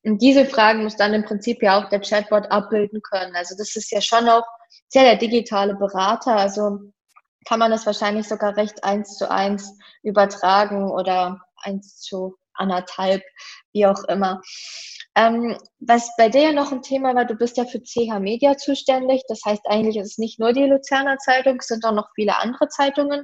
Und 0.03 0.21
diese 0.21 0.45
Fragen 0.45 0.83
muss 0.83 0.97
dann 0.97 1.15
im 1.15 1.25
Prinzip 1.25 1.63
ja 1.63 1.79
auch 1.79 1.89
der 1.89 2.01
Chatbot 2.01 2.51
abbilden 2.51 3.01
können. 3.01 3.35
Also 3.35 3.55
das 3.57 3.75
ist 3.75 3.91
ja 3.91 4.01
schon 4.01 4.29
auch 4.29 4.45
sehr 4.87 5.01
der 5.01 5.15
digitale 5.15 5.73
Berater. 5.73 6.35
Also 6.35 6.81
kann 7.47 7.57
man 7.57 7.71
das 7.71 7.87
wahrscheinlich 7.87 8.27
sogar 8.27 8.55
recht 8.55 8.83
eins 8.83 9.17
zu 9.17 9.31
eins 9.31 9.75
übertragen 10.03 10.91
oder 10.91 11.41
eins 11.57 11.97
zu 11.97 12.35
anderthalb, 12.55 13.23
wie 13.71 13.85
auch 13.85 14.03
immer. 14.05 14.41
Ähm, 15.15 15.57
was 15.79 16.09
bei 16.17 16.29
dir 16.29 16.41
ja 16.41 16.51
noch 16.53 16.71
ein 16.71 16.81
Thema 16.81 17.13
war, 17.13 17.25
du 17.25 17.35
bist 17.35 17.57
ja 17.57 17.65
für 17.65 17.81
CH 17.83 18.19
Media 18.19 18.57
zuständig. 18.57 19.23
Das 19.27 19.41
heißt, 19.45 19.61
eigentlich 19.65 19.97
ist 19.97 20.13
es 20.13 20.17
nicht 20.17 20.39
nur 20.39 20.53
die 20.53 20.65
Luzerner 20.65 21.17
Zeitung, 21.17 21.57
es 21.59 21.67
sind 21.67 21.85
auch 21.85 21.93
noch 21.93 22.09
viele 22.15 22.39
andere 22.39 22.67
Zeitungen. 22.69 23.23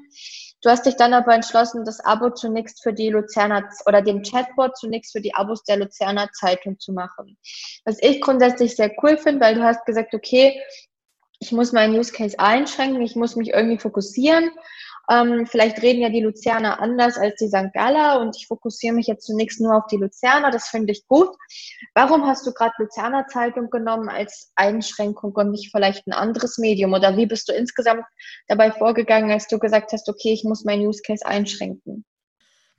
Du 0.62 0.70
hast 0.70 0.86
dich 0.86 0.98
dann 0.98 1.14
aber 1.14 1.34
entschlossen, 1.34 1.86
das 1.86 2.00
Abo 2.02 2.30
zunächst 2.32 2.84
für 2.84 2.94
die 2.94 3.10
Luzerner 3.10 3.68
oder 3.88 4.02
den 4.02 4.22
Chatbot 4.22 4.78
zunächst 4.78 5.14
für 5.14 5.22
die 5.22 5.34
Abos 5.34 5.64
der 5.64 5.78
Luzerner 5.78 6.30
Zeitung 6.34 6.78
zu 6.80 6.92
machen. 6.92 7.38
Was 7.86 7.98
ich 8.02 8.22
grundsätzlich 8.22 8.76
sehr 8.76 8.92
cool 9.02 9.18
finde, 9.18 9.42
weil 9.42 9.56
du 9.56 9.64
hast 9.64 9.86
gesagt, 9.86 10.14
okay, 10.14 10.62
ich 11.40 11.52
muss 11.54 11.72
meinen 11.72 11.98
Use 11.98 12.12
Case 12.12 12.38
einschränken, 12.38 13.02
ich 13.02 13.16
muss 13.16 13.36
mich 13.36 13.50
irgendwie 13.50 13.80
fokussieren 13.80 14.52
ähm, 15.10 15.48
vielleicht 15.48 15.82
reden 15.82 16.02
ja 16.02 16.10
die 16.10 16.22
Luzerner 16.22 16.80
anders 16.80 17.18
als 17.18 17.36
die 17.38 17.48
St. 17.48 17.74
Galler 17.74 18.22
und 18.22 18.36
ich 18.36 18.48
fokussiere 18.48 18.94
mich 18.94 19.08
jetzt 19.08 19.26
zunächst 19.26 19.60
nur 19.60 19.76
auf 19.76 19.88
die 19.88 19.98
Luzerner. 19.98 20.52
Das 20.52 20.68
finde 20.68 20.92
ich 20.92 21.08
gut. 21.08 21.30
Warum 21.96 22.28
hast 22.28 22.46
du 22.46 22.54
gerade 22.54 22.74
Luzerner 22.78 23.28
Zeitung 23.28 23.70
genommen 23.70 24.10
als 24.10 24.52
Einschränkung 24.56 25.34
und 25.34 25.52
nicht 25.52 25.72
vielleicht 25.72 26.08
ein 26.08 26.14
anderes 26.14 26.58
Medium? 26.58 26.94
Oder 26.94 27.18
wie 27.18 27.26
bist 27.26 27.50
du 27.50 27.54
insgesamt 27.54 28.04
dabei 28.48 28.72
vorgegangen, 28.72 29.32
als 29.32 29.48
du 29.48 29.58
gesagt 29.58 29.92
hast, 29.94 30.08
okay, 30.08 30.34
ich 30.34 30.44
muss 30.44 30.64
mein 30.64 30.82
Use 30.82 31.02
Case 31.02 31.26
einschränken? 31.26 32.06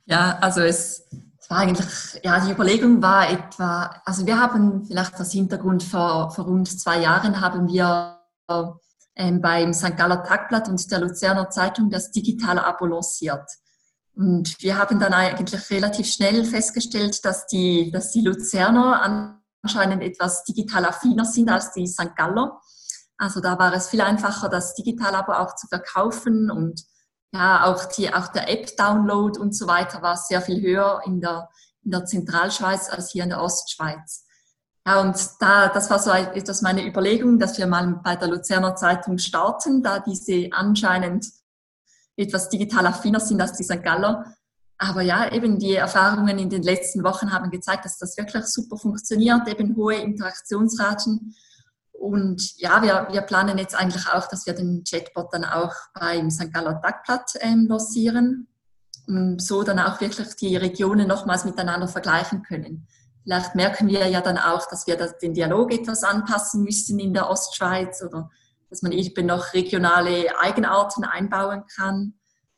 Ja, 0.05 0.37
also 0.41 0.61
es, 0.61 1.07
war 1.51 1.59
eigentlich, 1.59 1.85
ja, 2.23 2.39
die 2.39 2.51
Überlegung 2.51 3.01
war 3.01 3.29
etwa, 3.29 4.01
also 4.05 4.25
wir 4.25 4.39
haben 4.39 4.85
vielleicht 4.85 5.19
das 5.19 5.33
Hintergrund 5.33 5.83
vor, 5.83 6.31
vor 6.31 6.45
rund 6.45 6.67
zwei 6.67 6.99
Jahren 6.99 7.41
haben 7.41 7.67
wir 7.67 8.17
beim 9.15 9.73
St. 9.73 9.97
Galler 9.97 10.23
Tagblatt 10.23 10.67
und 10.69 10.91
der 10.91 10.99
Luzerner 10.99 11.49
Zeitung 11.49 11.89
das 11.89 12.11
digitale 12.11 12.65
Abo 12.65 12.85
lanciert. 12.85 13.49
Und 14.13 14.61
wir 14.61 14.77
haben 14.77 14.99
dann 14.99 15.13
eigentlich 15.13 15.69
relativ 15.69 16.07
schnell 16.07 16.43
festgestellt, 16.45 17.23
dass 17.23 17.47
die, 17.47 17.91
dass 17.91 18.11
die 18.11 18.21
Luzerner 18.21 19.39
anscheinend 19.61 20.03
etwas 20.03 20.43
digital 20.43 20.85
affiner 20.85 21.25
sind 21.25 21.49
als 21.49 21.71
die 21.73 21.87
St. 21.87 22.15
Galler. 22.15 22.59
Also 23.17 23.39
da 23.39 23.59
war 23.59 23.73
es 23.73 23.89
viel 23.89 24.01
einfacher, 24.01 24.49
das 24.49 24.73
Digital-Abo 24.73 25.33
auch 25.33 25.55
zu 25.55 25.67
verkaufen 25.67 26.49
und 26.49 26.83
ja, 27.33 27.65
auch, 27.65 27.85
die, 27.85 28.13
auch 28.13 28.27
der 28.29 28.49
App-Download 28.49 29.39
und 29.39 29.55
so 29.55 29.67
weiter 29.67 30.01
war 30.01 30.17
sehr 30.17 30.41
viel 30.41 30.61
höher 30.61 31.01
in 31.05 31.21
der, 31.21 31.47
in 31.83 31.91
der 31.91 32.05
Zentralschweiz 32.05 32.89
als 32.89 33.11
hier 33.11 33.23
in 33.23 33.29
der 33.29 33.41
Ostschweiz. 33.41 34.25
Ja, 34.85 34.99
und 35.01 35.15
da, 35.39 35.69
das 35.69 35.89
war 35.89 35.99
so 35.99 36.09
etwas 36.11 36.61
meine 36.61 36.85
Überlegung, 36.85 37.37
dass 37.37 37.57
wir 37.57 37.67
mal 37.67 37.99
bei 38.03 38.15
der 38.15 38.29
Luzerner 38.29 38.75
Zeitung 38.75 39.19
starten, 39.19 39.83
da 39.83 39.99
diese 39.99 40.49
anscheinend 40.51 41.27
etwas 42.17 42.49
digital 42.49 42.87
affiner 42.87 43.19
sind 43.19 43.41
als 43.41 43.53
die 43.53 43.63
St. 43.63 43.83
Galler. 43.83 44.33
Aber 44.79 45.03
ja, 45.03 45.31
eben 45.31 45.59
die 45.59 45.75
Erfahrungen 45.75 46.39
in 46.39 46.49
den 46.49 46.63
letzten 46.63 47.03
Wochen 47.03 47.31
haben 47.31 47.51
gezeigt, 47.51 47.85
dass 47.85 47.99
das 47.99 48.17
wirklich 48.17 48.45
super 48.45 48.77
funktioniert, 48.77 49.47
eben 49.47 49.75
hohe 49.75 49.95
Interaktionsraten. 49.95 51.35
Und 51.91 52.57
ja, 52.57 52.81
wir, 52.81 53.07
wir 53.11 53.21
planen 53.21 53.59
jetzt 53.59 53.75
eigentlich 53.75 54.07
auch, 54.07 54.27
dass 54.27 54.47
wir 54.47 54.55
den 54.55 54.83
Chatbot 54.83 55.31
dann 55.31 55.45
auch 55.45 55.73
beim 55.93 56.31
St. 56.31 56.51
Galler 56.51 56.81
Tagblatt 56.81 57.33
ähm, 57.41 57.67
lancieren 57.69 58.47
und 59.07 59.39
so 59.39 59.61
dann 59.61 59.77
auch 59.77 60.01
wirklich 60.01 60.35
die 60.35 60.55
Regionen 60.55 61.07
nochmals 61.07 61.45
miteinander 61.45 61.87
vergleichen 61.87 62.41
können. 62.41 62.87
Vielleicht 63.23 63.55
merken 63.55 63.87
wir 63.87 64.07
ja 64.07 64.21
dann 64.21 64.37
auch, 64.37 64.67
dass 64.67 64.87
wir 64.87 64.95
den 64.95 65.33
Dialog 65.33 65.73
etwas 65.73 66.03
anpassen 66.03 66.63
müssen 66.63 66.99
in 66.99 67.13
der 67.13 67.29
Ostschweiz 67.29 68.03
oder 68.03 68.29
dass 68.69 68.81
man 68.81 68.91
eben 68.93 69.25
noch 69.25 69.53
regionale 69.53 70.39
Eigenarten 70.39 71.03
einbauen 71.03 71.63
kann. 71.75 72.13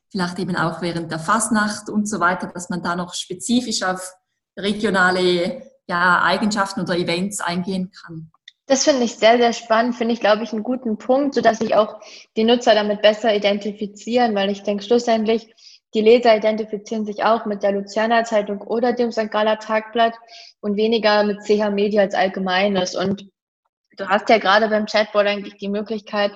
Vielleicht 0.10 0.39
eben 0.39 0.55
auch 0.55 0.82
während 0.82 1.12
der 1.12 1.20
Fasnacht 1.20 1.89
und 1.89 2.08
so 2.08 2.20
weiter, 2.20 2.48
dass 2.48 2.70
man 2.70 2.84
da 2.84 2.96
noch 2.96 3.15
spezifisch 3.15 3.84
auf 3.84 4.13
regionale 4.55 5.63
ja, 5.88 6.22
Eigenschaften 6.22 6.82
oder 6.82 6.98
Events 6.98 7.41
eingehen 7.41 7.91
kann. 7.91 8.32
Das 8.65 8.86
finde 8.86 9.03
ich 9.03 9.15
sehr, 9.15 9.38
sehr 9.38 9.51
spannend, 9.51 9.96
finde 9.96 10.13
ich, 10.13 10.22
glaube 10.22 10.43
ich, 10.43 10.53
einen 10.53 10.63
guten 10.63 10.98
Punkt, 10.98 11.36
sodass 11.36 11.60
sich 11.60 11.75
auch 11.75 12.00
die 12.38 12.46
Nutzer 12.46 12.74
damit 12.75 13.01
besser 13.01 13.36
identifizieren, 13.36 14.36
weil 14.36 14.50
ich 14.50 14.63
denke, 14.63 14.84
schlussendlich 14.84 15.53
Die 15.93 16.01
Leser 16.01 16.35
identifizieren 16.35 17.05
sich 17.05 17.23
auch 17.23 17.45
mit 17.45 17.63
der 17.63 17.71
Luzerner 17.71 18.23
Zeitung 18.23 18.62
oder 18.62 18.93
dem 18.93 19.12
St. 19.12 19.29
Galler 19.29 19.59
Tagblatt 19.59 20.15
und 20.62 20.75
weniger 20.75 21.23
mit 21.23 21.41
CH 21.43 21.69
Media 21.69 22.01
als 22.01 22.15
Allgemeines. 22.15 22.95
Und 22.95 23.29
du 23.97 24.07
hast 24.07 24.29
ja 24.29 24.39
gerade 24.39 24.69
beim 24.69 24.85
Chatbot 24.85 25.27
eigentlich 25.27 25.57
die 25.57 25.69
Möglichkeit, 25.69 26.31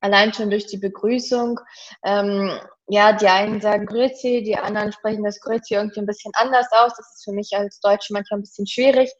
allein 0.00 0.34
schon 0.34 0.50
durch 0.50 0.66
die 0.66 0.78
Begrüßung, 0.78 1.58
ähm, 2.04 2.50
ja, 2.88 3.12
die 3.12 3.28
einen 3.28 3.60
sagen 3.60 3.86
Grüezi, 3.86 4.42
die 4.42 4.56
anderen 4.56 4.92
sprechen 4.92 5.24
das 5.24 5.40
Grüezi 5.40 5.74
irgendwie 5.74 6.00
ein 6.00 6.06
bisschen 6.06 6.32
anders 6.34 6.66
aus. 6.72 6.92
Das 6.96 7.14
ist 7.14 7.24
für 7.24 7.32
mich 7.32 7.50
als 7.56 7.80
Deutsche 7.80 8.12
manchmal 8.12 8.40
ein 8.40 8.42
bisschen 8.42 8.66
schwierig. 8.66 9.10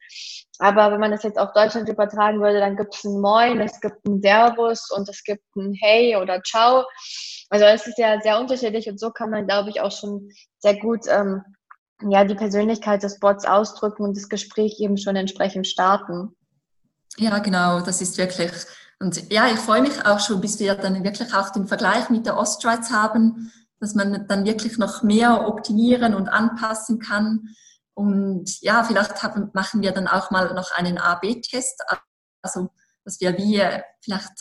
Aber 0.58 0.92
wenn 0.92 1.00
man 1.00 1.12
das 1.12 1.22
jetzt 1.22 1.38
auf 1.38 1.52
Deutschland 1.54 1.88
übertragen 1.88 2.40
würde, 2.40 2.60
dann 2.60 2.76
gibt 2.76 2.94
es 2.94 3.04
ein 3.04 3.20
Moin, 3.20 3.60
es 3.60 3.80
gibt 3.80 4.04
ein 4.04 4.20
Servus 4.20 4.90
und 4.90 5.08
es 5.08 5.22
gibt 5.24 5.44
ein 5.56 5.72
Hey 5.80 6.16
oder 6.16 6.42
Ciao. 6.42 6.84
Also 7.52 7.66
es 7.66 7.86
ist 7.86 7.98
ja 7.98 8.18
sehr 8.22 8.40
unterschiedlich 8.40 8.88
und 8.88 8.98
so 8.98 9.10
kann 9.10 9.28
man, 9.28 9.46
glaube 9.46 9.68
ich, 9.68 9.82
auch 9.82 9.92
schon 9.92 10.30
sehr 10.60 10.80
gut 10.80 11.00
ähm, 11.06 11.42
ja, 12.08 12.24
die 12.24 12.34
Persönlichkeit 12.34 13.02
des 13.02 13.20
Bots 13.20 13.44
ausdrücken 13.44 14.04
und 14.04 14.16
das 14.16 14.30
Gespräch 14.30 14.80
eben 14.80 14.96
schon 14.96 15.16
entsprechend 15.16 15.66
starten. 15.66 16.34
Ja, 17.18 17.40
genau, 17.40 17.80
das 17.80 18.00
ist 18.00 18.16
wirklich. 18.16 18.50
Und 19.00 19.30
ja, 19.30 19.48
ich 19.48 19.58
freue 19.58 19.82
mich 19.82 20.06
auch 20.06 20.18
schon, 20.18 20.40
bis 20.40 20.60
wir 20.60 20.76
dann 20.76 21.04
wirklich 21.04 21.34
auch 21.34 21.50
den 21.50 21.66
Vergleich 21.66 22.08
mit 22.08 22.24
der 22.24 22.38
Ostrides 22.38 22.90
haben, 22.90 23.52
dass 23.80 23.94
man 23.94 24.26
dann 24.28 24.46
wirklich 24.46 24.78
noch 24.78 25.02
mehr 25.02 25.46
optimieren 25.46 26.14
und 26.14 26.30
anpassen 26.30 27.00
kann. 27.00 27.50
Und 27.92 28.62
ja, 28.62 28.82
vielleicht 28.82 29.22
haben, 29.22 29.50
machen 29.52 29.82
wir 29.82 29.92
dann 29.92 30.08
auch 30.08 30.30
mal 30.30 30.54
noch 30.54 30.70
einen 30.72 30.96
A-B-Test. 30.96 31.84
Also 32.40 32.70
dass 33.04 33.20
wir 33.20 33.36
wie 33.36 33.62
vielleicht 34.00 34.32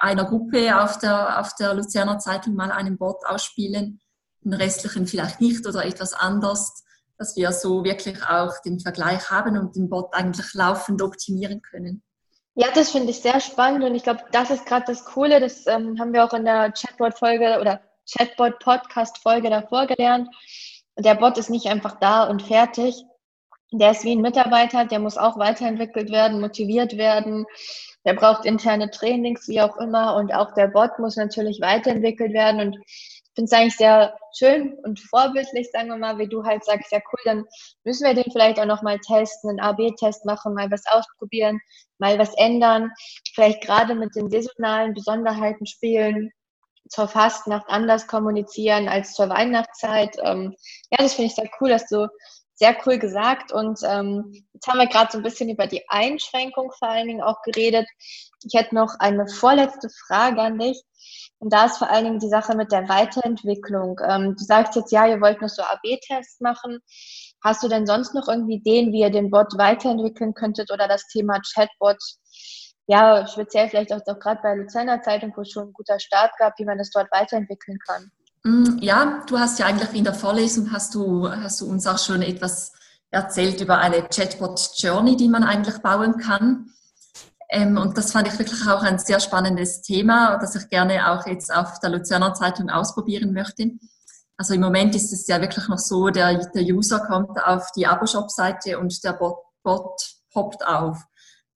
einer 0.00 0.24
Gruppe 0.24 0.80
auf 0.82 0.98
der, 0.98 1.40
auf 1.40 1.54
der 1.54 1.74
Luzerner 1.74 2.18
Zeitung 2.18 2.54
mal 2.54 2.70
einen 2.70 2.98
Bot 2.98 3.24
ausspielen, 3.26 4.00
den 4.42 4.52
restlichen 4.52 5.06
vielleicht 5.06 5.40
nicht 5.40 5.66
oder 5.66 5.84
etwas 5.84 6.12
anders, 6.12 6.84
dass 7.18 7.36
wir 7.36 7.52
so 7.52 7.84
wirklich 7.84 8.22
auch 8.24 8.52
den 8.64 8.80
Vergleich 8.80 9.30
haben 9.30 9.56
und 9.58 9.76
den 9.76 9.88
Bot 9.88 10.12
eigentlich 10.12 10.52
laufend 10.54 11.00
optimieren 11.00 11.62
können. 11.62 12.02
Ja, 12.56 12.68
das 12.72 12.90
finde 12.90 13.10
ich 13.10 13.20
sehr 13.20 13.40
spannend 13.40 13.84
und 13.84 13.94
ich 13.94 14.04
glaube, 14.04 14.24
das 14.30 14.50
ist 14.50 14.66
gerade 14.66 14.84
das 14.86 15.04
Coole, 15.04 15.40
das 15.40 15.66
ähm, 15.66 15.98
haben 15.98 16.12
wir 16.12 16.24
auch 16.24 16.32
in 16.34 16.44
der 16.44 16.72
Chatbot-Folge 16.72 17.58
oder 17.60 17.80
Chatbot-Podcast-Folge 18.10 19.50
davor 19.50 19.86
gelernt. 19.86 20.28
Der 20.96 21.16
Bot 21.16 21.38
ist 21.38 21.50
nicht 21.50 21.66
einfach 21.66 21.98
da 21.98 22.24
und 22.24 22.42
fertig. 22.42 23.02
Der 23.72 23.90
ist 23.90 24.04
wie 24.04 24.12
ein 24.14 24.20
Mitarbeiter, 24.20 24.84
der 24.84 25.00
muss 25.00 25.16
auch 25.16 25.36
weiterentwickelt 25.36 26.12
werden, 26.12 26.40
motiviert 26.40 26.96
werden 26.96 27.44
der 28.04 28.14
braucht 28.14 28.44
interne 28.44 28.90
Trainings, 28.90 29.48
wie 29.48 29.60
auch 29.60 29.76
immer. 29.78 30.16
Und 30.16 30.34
auch 30.34 30.54
der 30.54 30.68
Bot 30.68 30.98
muss 30.98 31.16
natürlich 31.16 31.60
weiterentwickelt 31.60 32.32
werden. 32.32 32.60
Und 32.60 32.78
ich 32.86 33.22
finde 33.34 33.44
es 33.46 33.52
eigentlich 33.52 33.76
sehr 33.76 34.16
schön 34.36 34.74
und 34.84 35.00
vorbildlich, 35.00 35.70
sagen 35.72 35.88
wir 35.88 35.96
mal, 35.96 36.18
wie 36.18 36.28
du 36.28 36.44
halt 36.44 36.64
sagst, 36.64 36.92
ja 36.92 36.98
cool, 36.98 37.20
dann 37.24 37.44
müssen 37.82 38.06
wir 38.06 38.14
den 38.14 38.30
vielleicht 38.30 38.60
auch 38.60 38.64
nochmal 38.64 38.98
testen, 39.00 39.50
einen 39.50 39.60
A-B-Test 39.60 40.24
machen, 40.24 40.54
mal 40.54 40.70
was 40.70 40.86
ausprobieren, 40.86 41.60
mal 41.98 42.18
was 42.18 42.32
ändern, 42.36 42.90
vielleicht 43.34 43.62
gerade 43.62 43.94
mit 43.94 44.14
den 44.14 44.30
saisonalen 44.30 44.94
Besonderheiten 44.94 45.66
spielen, 45.66 46.30
zur 46.88 47.08
Fastnacht 47.08 47.68
anders 47.68 48.06
kommunizieren 48.06 48.88
als 48.88 49.14
zur 49.14 49.28
Weihnachtszeit. 49.28 50.16
Ähm, 50.22 50.54
ja, 50.90 50.98
das 50.98 51.14
finde 51.14 51.28
ich 51.28 51.34
sehr 51.34 51.50
cool, 51.60 51.70
dass 51.70 51.86
du 51.88 52.08
sehr 52.54 52.76
cool 52.86 52.98
gesagt. 52.98 53.52
Und 53.52 53.80
ähm, 53.84 54.46
jetzt 54.52 54.66
haben 54.66 54.78
wir 54.78 54.86
gerade 54.86 55.10
so 55.12 55.18
ein 55.18 55.24
bisschen 55.24 55.50
über 55.50 55.66
die 55.66 55.82
Einschränkung 55.88 56.72
vor 56.78 56.88
allen 56.88 57.08
Dingen 57.08 57.22
auch 57.22 57.42
geredet. 57.42 57.86
Ich 58.44 58.54
hätte 58.54 58.74
noch 58.74 58.94
eine 58.98 59.26
vorletzte 59.28 59.88
Frage 60.06 60.40
an 60.40 60.58
dich. 60.58 60.82
Und 61.38 61.52
da 61.52 61.66
ist 61.66 61.78
vor 61.78 61.90
allen 61.90 62.04
Dingen 62.04 62.18
die 62.20 62.28
Sache 62.28 62.56
mit 62.56 62.72
der 62.72 62.88
Weiterentwicklung. 62.88 64.00
Ähm, 64.08 64.34
du 64.36 64.44
sagst 64.44 64.76
jetzt, 64.76 64.92
ja, 64.92 65.06
ihr 65.06 65.20
wollt 65.20 65.42
noch 65.42 65.48
so 65.48 65.62
AB-Tests 65.62 66.40
machen. 66.40 66.78
Hast 67.42 67.62
du 67.62 67.68
denn 67.68 67.86
sonst 67.86 68.14
noch 68.14 68.28
irgendwie 68.28 68.54
Ideen, 68.54 68.92
wie 68.92 69.00
ihr 69.00 69.10
den 69.10 69.30
Bot 69.30 69.58
weiterentwickeln 69.58 70.32
könntet 70.32 70.70
oder 70.72 70.88
das 70.88 71.06
Thema 71.08 71.40
Chatbot? 71.40 71.98
Ja, 72.86 73.26
speziell 73.26 73.68
vielleicht 73.68 73.92
auch, 73.92 74.00
auch 74.06 74.18
gerade 74.18 74.40
bei 74.42 74.54
Luzerner 74.54 75.02
Zeitung, 75.02 75.32
wo 75.36 75.42
es 75.42 75.50
schon 75.50 75.68
ein 75.68 75.72
guter 75.72 75.98
Start 75.98 76.32
gab, 76.38 76.58
wie 76.58 76.64
man 76.64 76.78
das 76.78 76.90
dort 76.90 77.10
weiterentwickeln 77.12 77.78
kann. 77.86 78.10
Mm, 78.44 78.78
ja, 78.80 79.24
du 79.26 79.38
hast 79.38 79.58
ja 79.58 79.66
eigentlich 79.66 79.92
in 79.94 80.04
der 80.04 80.14
Vorlesung 80.14 80.70
hast 80.70 80.94
du, 80.94 81.28
hast 81.30 81.60
du 81.60 81.66
uns 81.66 81.86
auch 81.86 81.98
schon 81.98 82.22
etwas 82.22 82.72
erzählt 83.10 83.60
über 83.60 83.78
eine 83.78 84.02
Chatbot-Journey, 84.08 85.16
die 85.16 85.28
man 85.28 85.44
eigentlich 85.44 85.78
bauen 85.78 86.18
kann. 86.18 86.70
Ähm, 87.48 87.78
und 87.78 87.96
das 87.96 88.12
fand 88.12 88.28
ich 88.28 88.38
wirklich 88.38 88.66
auch 88.68 88.82
ein 88.82 88.98
sehr 88.98 89.20
spannendes 89.20 89.82
Thema, 89.82 90.36
das 90.38 90.56
ich 90.56 90.68
gerne 90.68 91.10
auch 91.10 91.26
jetzt 91.26 91.54
auf 91.54 91.78
der 91.80 91.90
Luzerner 91.90 92.34
Zeitung 92.34 92.68
ausprobieren 92.68 93.32
möchte. 93.32 93.70
Also 94.36 94.54
im 94.54 94.60
Moment 94.60 94.94
ist 94.94 95.12
es 95.12 95.26
ja 95.28 95.40
wirklich 95.40 95.68
noch 95.68 95.78
so, 95.78 96.08
der, 96.10 96.46
der 96.50 96.62
User 96.64 97.00
kommt 97.00 97.42
auf 97.44 97.70
die 97.76 97.86
Abo-Shop-Seite 97.86 98.78
und 98.78 99.02
der 99.04 99.12
Bot, 99.12 99.38
Bot 99.62 100.02
poppt 100.32 100.66
auf. 100.66 100.98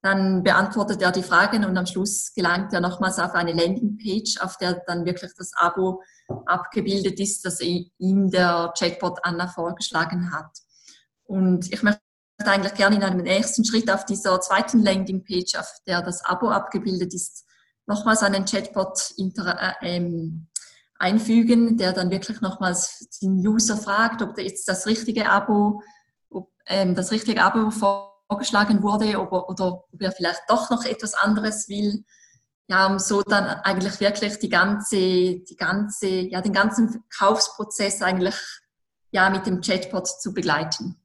Dann 0.02 0.44
beantwortet 0.44 1.02
er 1.02 1.10
die 1.10 1.22
Fragen 1.22 1.64
und 1.64 1.76
am 1.76 1.86
Schluss 1.86 2.32
gelangt 2.32 2.72
er 2.72 2.80
nochmals 2.80 3.18
auf 3.18 3.34
eine 3.34 3.52
Landingpage, 3.52 4.40
auf 4.40 4.56
der 4.56 4.82
dann 4.86 5.04
wirklich 5.04 5.32
das 5.36 5.52
Abo 5.54 6.02
abgebildet 6.46 7.18
ist, 7.18 7.44
das 7.44 7.60
ihm 7.60 8.30
der 8.30 8.72
Chatbot 8.78 9.18
Anna 9.22 9.48
vorgeschlagen 9.48 10.32
hat. 10.32 10.50
Und 11.24 11.72
ich 11.72 11.82
möchte 11.82 12.00
eigentlich 12.44 12.74
gerne 12.74 12.96
in 12.96 13.02
einem 13.02 13.22
nächsten 13.22 13.64
Schritt 13.64 13.90
auf 13.90 14.04
dieser 14.04 14.40
zweiten 14.40 14.82
Landingpage, 14.82 15.56
auf 15.56 15.68
der 15.86 16.02
das 16.02 16.24
Abo 16.24 16.48
abgebildet 16.48 17.12
ist, 17.12 17.44
nochmals 17.86 18.22
einen 18.22 18.44
Chatbot 18.44 19.14
äh, 19.18 19.72
ähm, 19.82 20.46
einfügen, 20.98 21.76
der 21.76 21.92
dann 21.92 22.10
wirklich 22.10 22.40
nochmals 22.40 23.08
den 23.20 23.46
User 23.46 23.76
fragt, 23.76 24.22
ob 24.22 24.38
jetzt 24.38 24.68
das 24.68 24.86
richtige 24.86 25.28
Abo, 25.30 25.82
ob, 26.30 26.50
ähm, 26.66 26.94
das 26.94 27.10
richtige 27.10 27.42
Abo 27.42 27.70
vorgeschlagen 28.28 28.82
wurde 28.82 29.18
ob, 29.18 29.32
oder 29.32 29.84
ob 29.92 30.00
er 30.00 30.12
vielleicht 30.12 30.42
doch 30.48 30.70
noch 30.70 30.84
etwas 30.84 31.14
anderes 31.14 31.68
will 31.68 32.04
ja, 32.68 32.86
um 32.86 32.98
so 32.98 33.22
dann 33.22 33.46
eigentlich 33.46 33.98
wirklich 33.98 34.38
die 34.38 34.50
ganze, 34.50 34.96
die 34.96 35.56
ganze, 35.56 36.06
ja, 36.06 36.42
den 36.42 36.52
ganzen 36.52 37.02
Kaufsprozess 37.16 38.02
eigentlich 38.02 38.36
ja 39.10 39.30
mit 39.30 39.46
dem 39.46 39.62
Chatbot 39.62 40.06
zu 40.06 40.34
begleiten. 40.34 41.00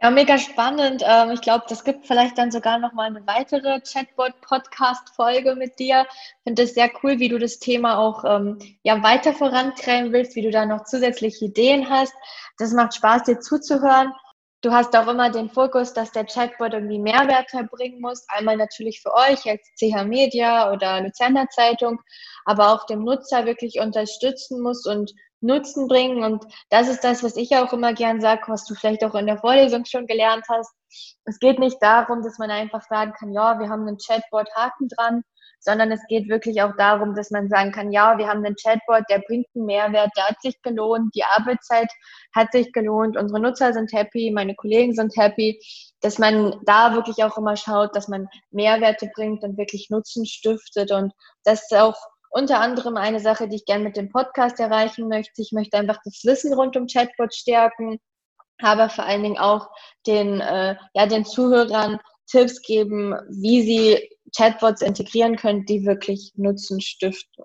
Ja, 0.00 0.10
mega 0.10 0.38
spannend. 0.38 1.02
Ähm, 1.04 1.32
ich 1.32 1.42
glaube, 1.42 1.64
das 1.68 1.84
gibt 1.84 2.06
vielleicht 2.06 2.38
dann 2.38 2.50
sogar 2.50 2.78
noch 2.78 2.92
mal 2.94 3.08
eine 3.08 3.26
weitere 3.26 3.80
Chatbot-Podcast-Folge 3.80 5.56
mit 5.56 5.78
dir. 5.78 6.06
Ich 6.08 6.44
finde 6.44 6.62
es 6.62 6.72
sehr 6.72 6.90
cool, 7.02 7.18
wie 7.18 7.28
du 7.28 7.38
das 7.38 7.58
Thema 7.58 7.98
auch 7.98 8.24
ähm, 8.24 8.58
ja, 8.82 9.02
weiter 9.02 9.34
vorantreiben 9.34 10.12
willst, 10.12 10.36
wie 10.36 10.42
du 10.42 10.50
da 10.50 10.64
noch 10.64 10.84
zusätzliche 10.84 11.46
Ideen 11.46 11.90
hast. 11.90 12.14
Das 12.56 12.72
macht 12.72 12.94
Spaß, 12.94 13.24
dir 13.24 13.40
zuzuhören. 13.40 14.12
Du 14.62 14.72
hast 14.72 14.94
auch 14.94 15.06
immer 15.06 15.30
den 15.30 15.48
Fokus, 15.48 15.94
dass 15.94 16.12
der 16.12 16.26
Chatbot 16.26 16.74
irgendwie 16.74 16.98
Mehrwert 16.98 17.52
erbringen 17.54 18.00
muss. 18.00 18.26
Einmal 18.28 18.58
natürlich 18.58 19.00
für 19.00 19.14
euch 19.14 19.48
als 19.48 19.62
CH 19.78 20.04
Media 20.04 20.70
oder 20.70 21.00
Luzerner 21.00 21.48
Zeitung, 21.48 21.98
aber 22.44 22.74
auch 22.74 22.84
dem 22.84 23.02
Nutzer 23.02 23.46
wirklich 23.46 23.80
unterstützen 23.80 24.60
muss 24.60 24.86
und 24.86 25.12
Nutzen 25.40 25.88
bringen. 25.88 26.22
Und 26.22 26.44
das 26.68 26.88
ist 26.88 27.02
das, 27.04 27.22
was 27.22 27.36
ich 27.36 27.56
auch 27.56 27.72
immer 27.72 27.94
gern 27.94 28.20
sage, 28.20 28.42
was 28.48 28.66
du 28.66 28.74
vielleicht 28.74 29.02
auch 29.02 29.14
in 29.14 29.26
der 29.26 29.38
Vorlesung 29.38 29.86
schon 29.86 30.06
gelernt 30.06 30.44
hast. 30.50 30.74
Es 31.24 31.38
geht 31.38 31.58
nicht 31.58 31.78
darum, 31.80 32.22
dass 32.22 32.38
man 32.38 32.50
einfach 32.50 32.82
sagen 32.82 33.14
kann, 33.18 33.32
ja, 33.32 33.58
wir 33.58 33.70
haben 33.70 33.88
einen 33.88 33.96
Chatbot 33.96 34.54
Haken 34.54 34.88
dran, 34.88 35.22
sondern 35.60 35.92
es 35.92 36.00
geht 36.08 36.28
wirklich 36.28 36.62
auch 36.62 36.74
darum, 36.76 37.14
dass 37.14 37.30
man 37.30 37.48
sagen 37.48 37.70
kann, 37.70 37.92
ja, 37.92 38.18
wir 38.18 38.26
haben 38.26 38.44
einen 38.44 38.56
Chatbot, 38.56 39.04
der 39.10 39.20
bringt 39.20 39.46
einen 39.54 39.66
Mehrwert, 39.66 40.10
der 40.16 40.28
hat 40.28 40.40
sich 40.42 40.60
gelohnt, 40.62 41.14
die 41.14 41.22
Arbeitszeit 41.24 41.90
hat 42.34 42.50
sich 42.52 42.72
gelohnt, 42.72 43.16
unsere 43.16 43.40
Nutzer 43.40 43.72
sind 43.72 43.92
happy, 43.92 44.32
meine 44.34 44.54
Kollegen 44.54 44.94
sind 44.94 45.14
happy, 45.16 45.60
dass 46.00 46.18
man 46.18 46.58
da 46.64 46.94
wirklich 46.94 47.22
auch 47.22 47.36
immer 47.36 47.56
schaut, 47.56 47.94
dass 47.94 48.08
man 48.08 48.26
Mehrwerte 48.50 49.10
bringt 49.14 49.42
und 49.42 49.58
wirklich 49.58 49.88
Nutzen 49.90 50.24
stiftet 50.26 50.90
und 50.90 51.12
das 51.44 51.62
ist 51.62 51.76
auch 51.76 51.96
unter 52.30 52.60
anderem 52.60 52.96
eine 52.96 53.20
Sache, 53.20 53.48
die 53.48 53.56
ich 53.56 53.64
gerne 53.64 53.84
mit 53.84 53.96
dem 53.96 54.08
Podcast 54.08 54.60
erreichen 54.60 55.08
möchte. 55.08 55.42
Ich 55.42 55.50
möchte 55.52 55.76
einfach 55.76 55.98
das 56.04 56.22
Wissen 56.24 56.54
rund 56.54 56.76
um 56.76 56.86
Chatbot 56.86 57.34
stärken, 57.34 57.98
aber 58.58 58.88
vor 58.88 59.04
allen 59.04 59.24
Dingen 59.24 59.38
auch 59.38 59.68
den, 60.06 60.40
äh, 60.40 60.76
ja, 60.94 61.06
den 61.06 61.24
Zuhörern 61.24 61.98
Tipps 62.30 62.62
geben, 62.62 63.14
wie 63.28 63.62
sie 63.62 64.10
Chatbots 64.36 64.82
integrieren 64.82 65.36
können, 65.36 65.64
die 65.66 65.86
wirklich 65.86 66.32
Nutzen 66.36 66.80
stiften. 66.80 67.44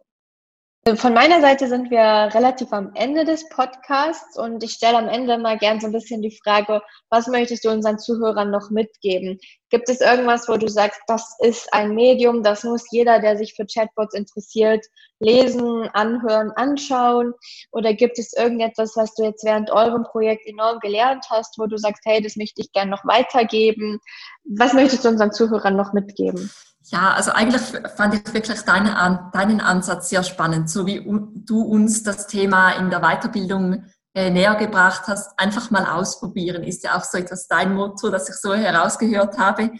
Von 0.98 1.16
meiner 1.16 1.42
Seite 1.42 1.68
sind 1.68 1.90
wir 1.90 2.30
relativ 2.36 2.72
am 2.72 2.92
Ende 2.94 3.26
des 3.26 3.50
Podcasts 3.50 4.38
und 4.38 4.64
ich 4.64 4.74
stelle 4.74 5.00
am 5.00 5.08
Ende 5.08 5.40
mal 5.40 5.58
gern 5.58 5.80
so 5.80 5.88
ein 5.88 5.92
bisschen 5.92 6.22
die 6.22 6.38
Frage, 6.44 6.80
was 7.10 7.26
möchtest 7.26 7.66
du 7.66 7.72
unseren 7.72 7.98
Zuhörern 7.98 8.52
noch 8.52 8.70
mitgeben? 8.70 9.40
Gibt 9.72 9.90
es 9.90 10.00
irgendwas, 10.00 10.48
wo 10.48 10.58
du 10.58 10.68
sagst, 10.68 11.02
das 11.08 11.38
ist 11.40 11.74
ein 11.74 11.96
Medium, 11.96 12.44
das 12.44 12.64
muss 12.64 12.84
jeder, 12.92 13.20
der 13.20 13.36
sich 13.36 13.56
für 13.56 13.66
Chatbots 13.66 14.14
interessiert, 14.14 14.86
lesen, 15.20 15.90
anhören, 15.94 16.52
anschauen? 16.52 17.34
Oder 17.72 17.96
gibt 17.96 18.20
es 18.20 18.34
irgendetwas, 18.34 18.96
was 18.96 19.16
du 19.16 19.24
jetzt 19.24 19.44
während 19.44 19.72
eurem 19.72 20.04
Projekt 20.04 20.46
enorm 20.46 20.80
gelernt 20.82 21.26
hast, 21.32 21.58
wo 21.58 21.66
du 21.66 21.78
sagst, 21.78 22.04
hey, 22.06 22.22
das 22.22 22.36
möchte 22.36 22.62
ich 22.62 22.72
gern 22.74 22.92
noch 22.92 23.04
weitergeben? 23.06 24.00
Was 24.44 24.74
möchtest 24.74 25.04
du 25.04 25.10
unseren 25.10 25.32
Zuhörern 25.32 25.76
noch 25.76 25.94
mitgeben? 25.94 26.52
Ja, 26.92 27.14
also 27.14 27.32
eigentlich 27.32 27.64
fand 27.96 28.14
ich 28.14 28.34
wirklich 28.34 28.62
deine, 28.62 29.30
deinen 29.34 29.60
Ansatz 29.60 30.10
sehr 30.10 30.24
spannend, 30.24 30.70
so 30.70 30.86
wie 30.86 31.04
du 31.34 31.62
uns 31.62 32.04
das 32.04 32.28
Thema 32.28 32.72
in 32.74 32.92
der 32.92 33.00
Weiterbildung 33.00 33.86
äh, 34.14 34.30
näher 34.30 34.56
gebracht 34.56 35.08
hast. 35.08 35.38
Einfach 35.40 35.72
mal 35.72 35.86
ausprobieren 35.86 36.64
ist 36.64 36.84
ja 36.84 36.96
auch 36.96 37.04
so 37.04 37.18
etwas 37.18 37.48
dein 37.48 37.74
Motto, 37.74 38.12
das 38.12 38.30
ich 38.30 38.36
so 38.36 38.54
herausgehört 38.54 39.38
habe. 39.40 39.72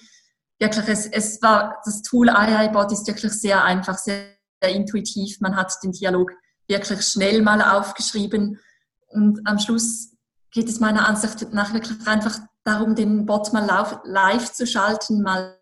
Wirklich, 0.58 0.88
es, 0.88 1.06
es 1.06 1.42
war, 1.44 1.80
das 1.86 2.02
Tool 2.02 2.30
AI-Bot 2.30 2.92
ist 2.92 3.06
wirklich 3.06 3.34
sehr 3.34 3.64
einfach, 3.64 4.00
sehr, 4.00 4.26
sehr 4.64 4.74
intuitiv. 4.74 5.40
Man 5.42 5.56
hat 5.56 5.74
den 5.84 5.92
Dialog 5.92 6.32
wirklich 6.68 7.06
schnell 7.06 7.44
mal 7.44 7.62
aufgeschrieben 7.62 8.60
und 9.08 9.42
am 9.46 9.60
Schluss 9.60 10.12
geht 10.50 10.70
es 10.70 10.80
meiner 10.80 11.08
Ansicht 11.08 11.54
nach 11.54 11.74
wirklich 11.74 12.08
einfach 12.08 12.40
darum, 12.64 12.96
den 12.96 13.28
Bot 13.28 13.54
mal 13.54 13.66
live 14.06 14.52
zu 14.54 14.66
schalten, 14.66 15.22
mal 15.22 15.60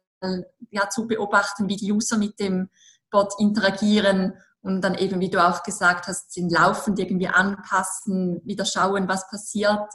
ja, 0.72 0.90
zu 0.90 1.08
beobachten, 1.08 1.70
wie 1.70 1.76
die 1.76 1.92
User 1.92 2.18
mit 2.18 2.40
dem 2.40 2.70
Bot 3.10 3.34
interagieren 3.40 4.34
und 4.62 4.82
dann 4.82 4.96
eben, 4.96 5.20
wie 5.20 5.30
du 5.30 5.46
auch 5.46 5.64
gesagt 5.64 6.08
hast, 6.08 6.36
den 6.36 6.50
laufend 6.50 6.98
irgendwie 6.98 7.28
anpassen, 7.28 8.42
wieder 8.44 8.66
schauen, 8.66 9.08
was 9.08 9.28
passiert. 9.30 9.90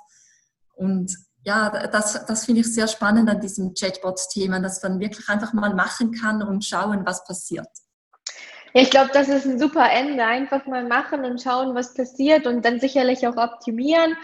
Und 0.74 1.16
ja, 1.42 1.70
das, 1.88 2.26
das 2.26 2.44
finde 2.44 2.60
ich 2.60 2.74
sehr 2.74 2.88
spannend 2.88 3.30
an 3.30 3.40
diesem 3.40 3.72
Chatbot-Thema, 3.74 4.60
dass 4.60 4.82
man 4.82 5.00
wirklich 5.00 5.28
einfach 5.28 5.52
mal 5.52 5.74
machen 5.74 6.12
kann 6.12 6.42
und 6.42 6.64
schauen, 6.64 7.06
was 7.06 7.24
passiert. 7.24 7.68
Ja, 8.74 8.82
ich 8.82 8.90
glaube, 8.90 9.10
das 9.14 9.28
ist 9.28 9.46
ein 9.46 9.58
super 9.58 9.90
Ende. 9.90 10.24
Einfach 10.24 10.66
mal 10.66 10.84
machen 10.84 11.24
und 11.24 11.40
schauen, 11.40 11.74
was 11.74 11.94
passiert 11.94 12.46
und 12.46 12.64
dann 12.64 12.80
sicherlich 12.80 13.26
auch 13.26 13.36
optimieren. 13.36 14.14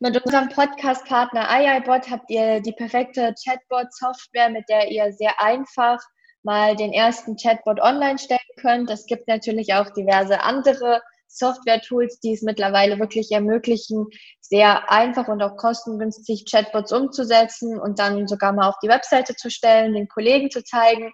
Mit 0.00 0.24
unserem 0.24 0.48
Podcast-Partner 0.48 1.50
AIBot 1.50 2.08
habt 2.08 2.30
ihr 2.30 2.60
die 2.60 2.70
perfekte 2.70 3.34
Chatbot-Software, 3.34 4.48
mit 4.48 4.68
der 4.68 4.92
ihr 4.92 5.12
sehr 5.12 5.40
einfach 5.40 5.98
mal 6.44 6.76
den 6.76 6.92
ersten 6.92 7.34
Chatbot 7.34 7.80
online 7.80 8.16
stellen 8.16 8.38
könnt. 8.60 8.88
Es 8.90 9.06
gibt 9.06 9.26
natürlich 9.26 9.74
auch 9.74 9.90
diverse 9.90 10.40
andere 10.40 11.02
Software-Tools, 11.26 12.20
die 12.20 12.32
es 12.32 12.42
mittlerweile 12.42 13.00
wirklich 13.00 13.32
ermöglichen, 13.32 14.06
sehr 14.40 14.88
einfach 14.88 15.26
und 15.26 15.42
auch 15.42 15.56
kostengünstig 15.56 16.44
Chatbots 16.48 16.92
umzusetzen 16.92 17.76
und 17.76 17.98
dann 17.98 18.28
sogar 18.28 18.52
mal 18.52 18.68
auf 18.68 18.76
die 18.80 18.88
Webseite 18.88 19.34
zu 19.34 19.50
stellen, 19.50 19.94
den 19.94 20.06
Kollegen 20.06 20.48
zu 20.48 20.62
zeigen. 20.62 21.12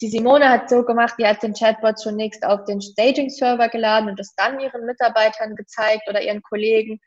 Die 0.00 0.08
Simone 0.08 0.48
hat 0.48 0.70
so 0.70 0.82
gemacht, 0.82 1.16
die 1.18 1.26
hat 1.26 1.42
den 1.42 1.52
Chatbot 1.52 1.98
zunächst 1.98 2.42
auf 2.46 2.64
den 2.64 2.80
Staging-Server 2.80 3.68
geladen 3.68 4.08
und 4.08 4.18
es 4.18 4.34
dann 4.34 4.58
ihren 4.60 4.86
Mitarbeitern 4.86 5.56
gezeigt 5.56 6.08
oder 6.08 6.22
ihren 6.22 6.40
Kollegen. 6.40 7.00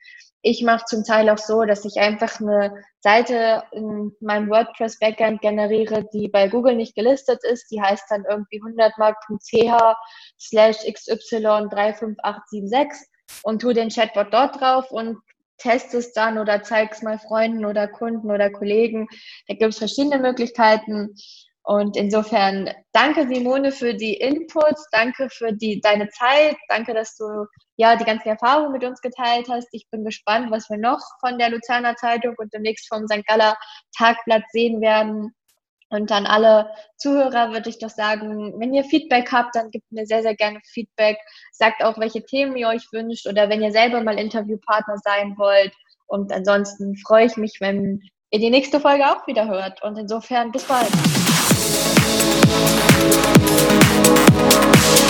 Ich 0.50 0.64
mache 0.64 0.86
zum 0.86 1.04
Teil 1.04 1.30
auch 1.30 1.38
so, 1.38 1.66
dass 1.66 1.84
ich 1.84 2.00
einfach 2.00 2.40
eine 2.40 2.82
Seite 3.02 3.64
in 3.74 4.16
meinem 4.22 4.50
WordPress-Backend 4.50 5.42
generiere, 5.42 6.08
die 6.14 6.30
bei 6.30 6.48
Google 6.48 6.78
nicht 6.78 6.96
gelistet 6.96 7.44
ist. 7.44 7.70
Die 7.70 7.82
heißt 7.82 8.06
dann 8.10 8.24
irgendwie 8.24 8.62
100mark.ch 8.62 9.98
slash 10.40 10.78
xy35876 10.86 12.88
und 13.44 13.62
tu 13.62 13.74
den 13.74 13.90
Chatbot 13.90 14.28
dort 14.32 14.62
drauf 14.62 14.90
und 14.90 15.18
teste 15.58 15.98
es 15.98 16.14
dann 16.14 16.38
oder 16.38 16.64
zeige 16.64 16.94
es 16.94 17.02
mal 17.02 17.20
Freunden 17.20 17.66
oder 17.66 17.90
Kunden 17.90 18.32
oder 18.32 18.50
Kollegen. 18.50 19.10
Da 19.50 19.56
gibt 19.56 19.74
es 19.74 19.80
verschiedene 19.80 20.18
Möglichkeiten. 20.18 21.14
Und 21.68 21.98
insofern 21.98 22.74
danke 22.94 23.28
Simone 23.28 23.74
für 23.74 23.94
die 23.94 24.14
Inputs, 24.14 24.88
danke 24.94 25.30
für 25.30 25.52
die, 25.52 25.82
deine 25.82 26.08
Zeit, 26.08 26.56
danke, 26.70 26.94
dass 26.94 27.18
du 27.18 27.46
ja 27.76 27.98
die 27.98 28.06
ganzen 28.06 28.30
Erfahrungen 28.30 28.72
mit 28.72 28.86
uns 28.86 29.02
geteilt 29.02 29.50
hast. 29.50 29.68
Ich 29.74 29.86
bin 29.92 30.06
gespannt, 30.06 30.50
was 30.50 30.70
wir 30.70 30.78
noch 30.78 31.02
von 31.20 31.38
der 31.38 31.50
Luzerner 31.50 31.98
Zeitung 31.98 32.36
und 32.38 32.54
demnächst 32.54 32.88
vom 32.88 33.06
St. 33.06 33.28
Galler 33.28 33.58
Tagblatt 33.98 34.44
sehen 34.54 34.80
werden. 34.80 35.36
Und 35.90 36.10
an 36.10 36.26
alle 36.26 36.70
Zuhörer 36.96 37.52
würde 37.52 37.70
ich 37.70 37.80
doch 37.80 37.90
sagen, 37.90 38.58
wenn 38.62 38.74
ihr 38.74 38.86
Feedback 38.86 39.30
habt, 39.34 39.54
dann 39.54 39.70
gebt 39.70 39.92
mir 39.92 40.06
sehr, 40.06 40.22
sehr 40.22 40.36
gerne 40.36 40.62
Feedback. 40.72 41.18
Sagt 41.52 41.84
auch, 41.84 41.98
welche 41.98 42.24
Themen 42.24 42.56
ihr 42.56 42.70
euch 42.70 42.88
wünscht 42.94 43.28
oder 43.28 43.50
wenn 43.50 43.62
ihr 43.62 43.74
selber 43.74 44.02
mal 44.02 44.18
Interviewpartner 44.18 45.00
sein 45.04 45.36
wollt. 45.38 45.74
Und 46.06 46.32
ansonsten 46.32 46.96
freue 46.96 47.26
ich 47.26 47.36
mich, 47.36 47.58
wenn 47.60 48.00
ihr 48.32 48.40
die 48.40 48.52
nächste 48.52 48.80
Folge 48.80 49.04
auch 49.04 49.28
wieder 49.28 49.50
hört. 49.50 49.84
Und 49.84 49.98
insofern 49.98 50.54
bis 50.54 50.64
bald. 50.64 50.88
Thank 54.70 55.02
you. 55.02 55.07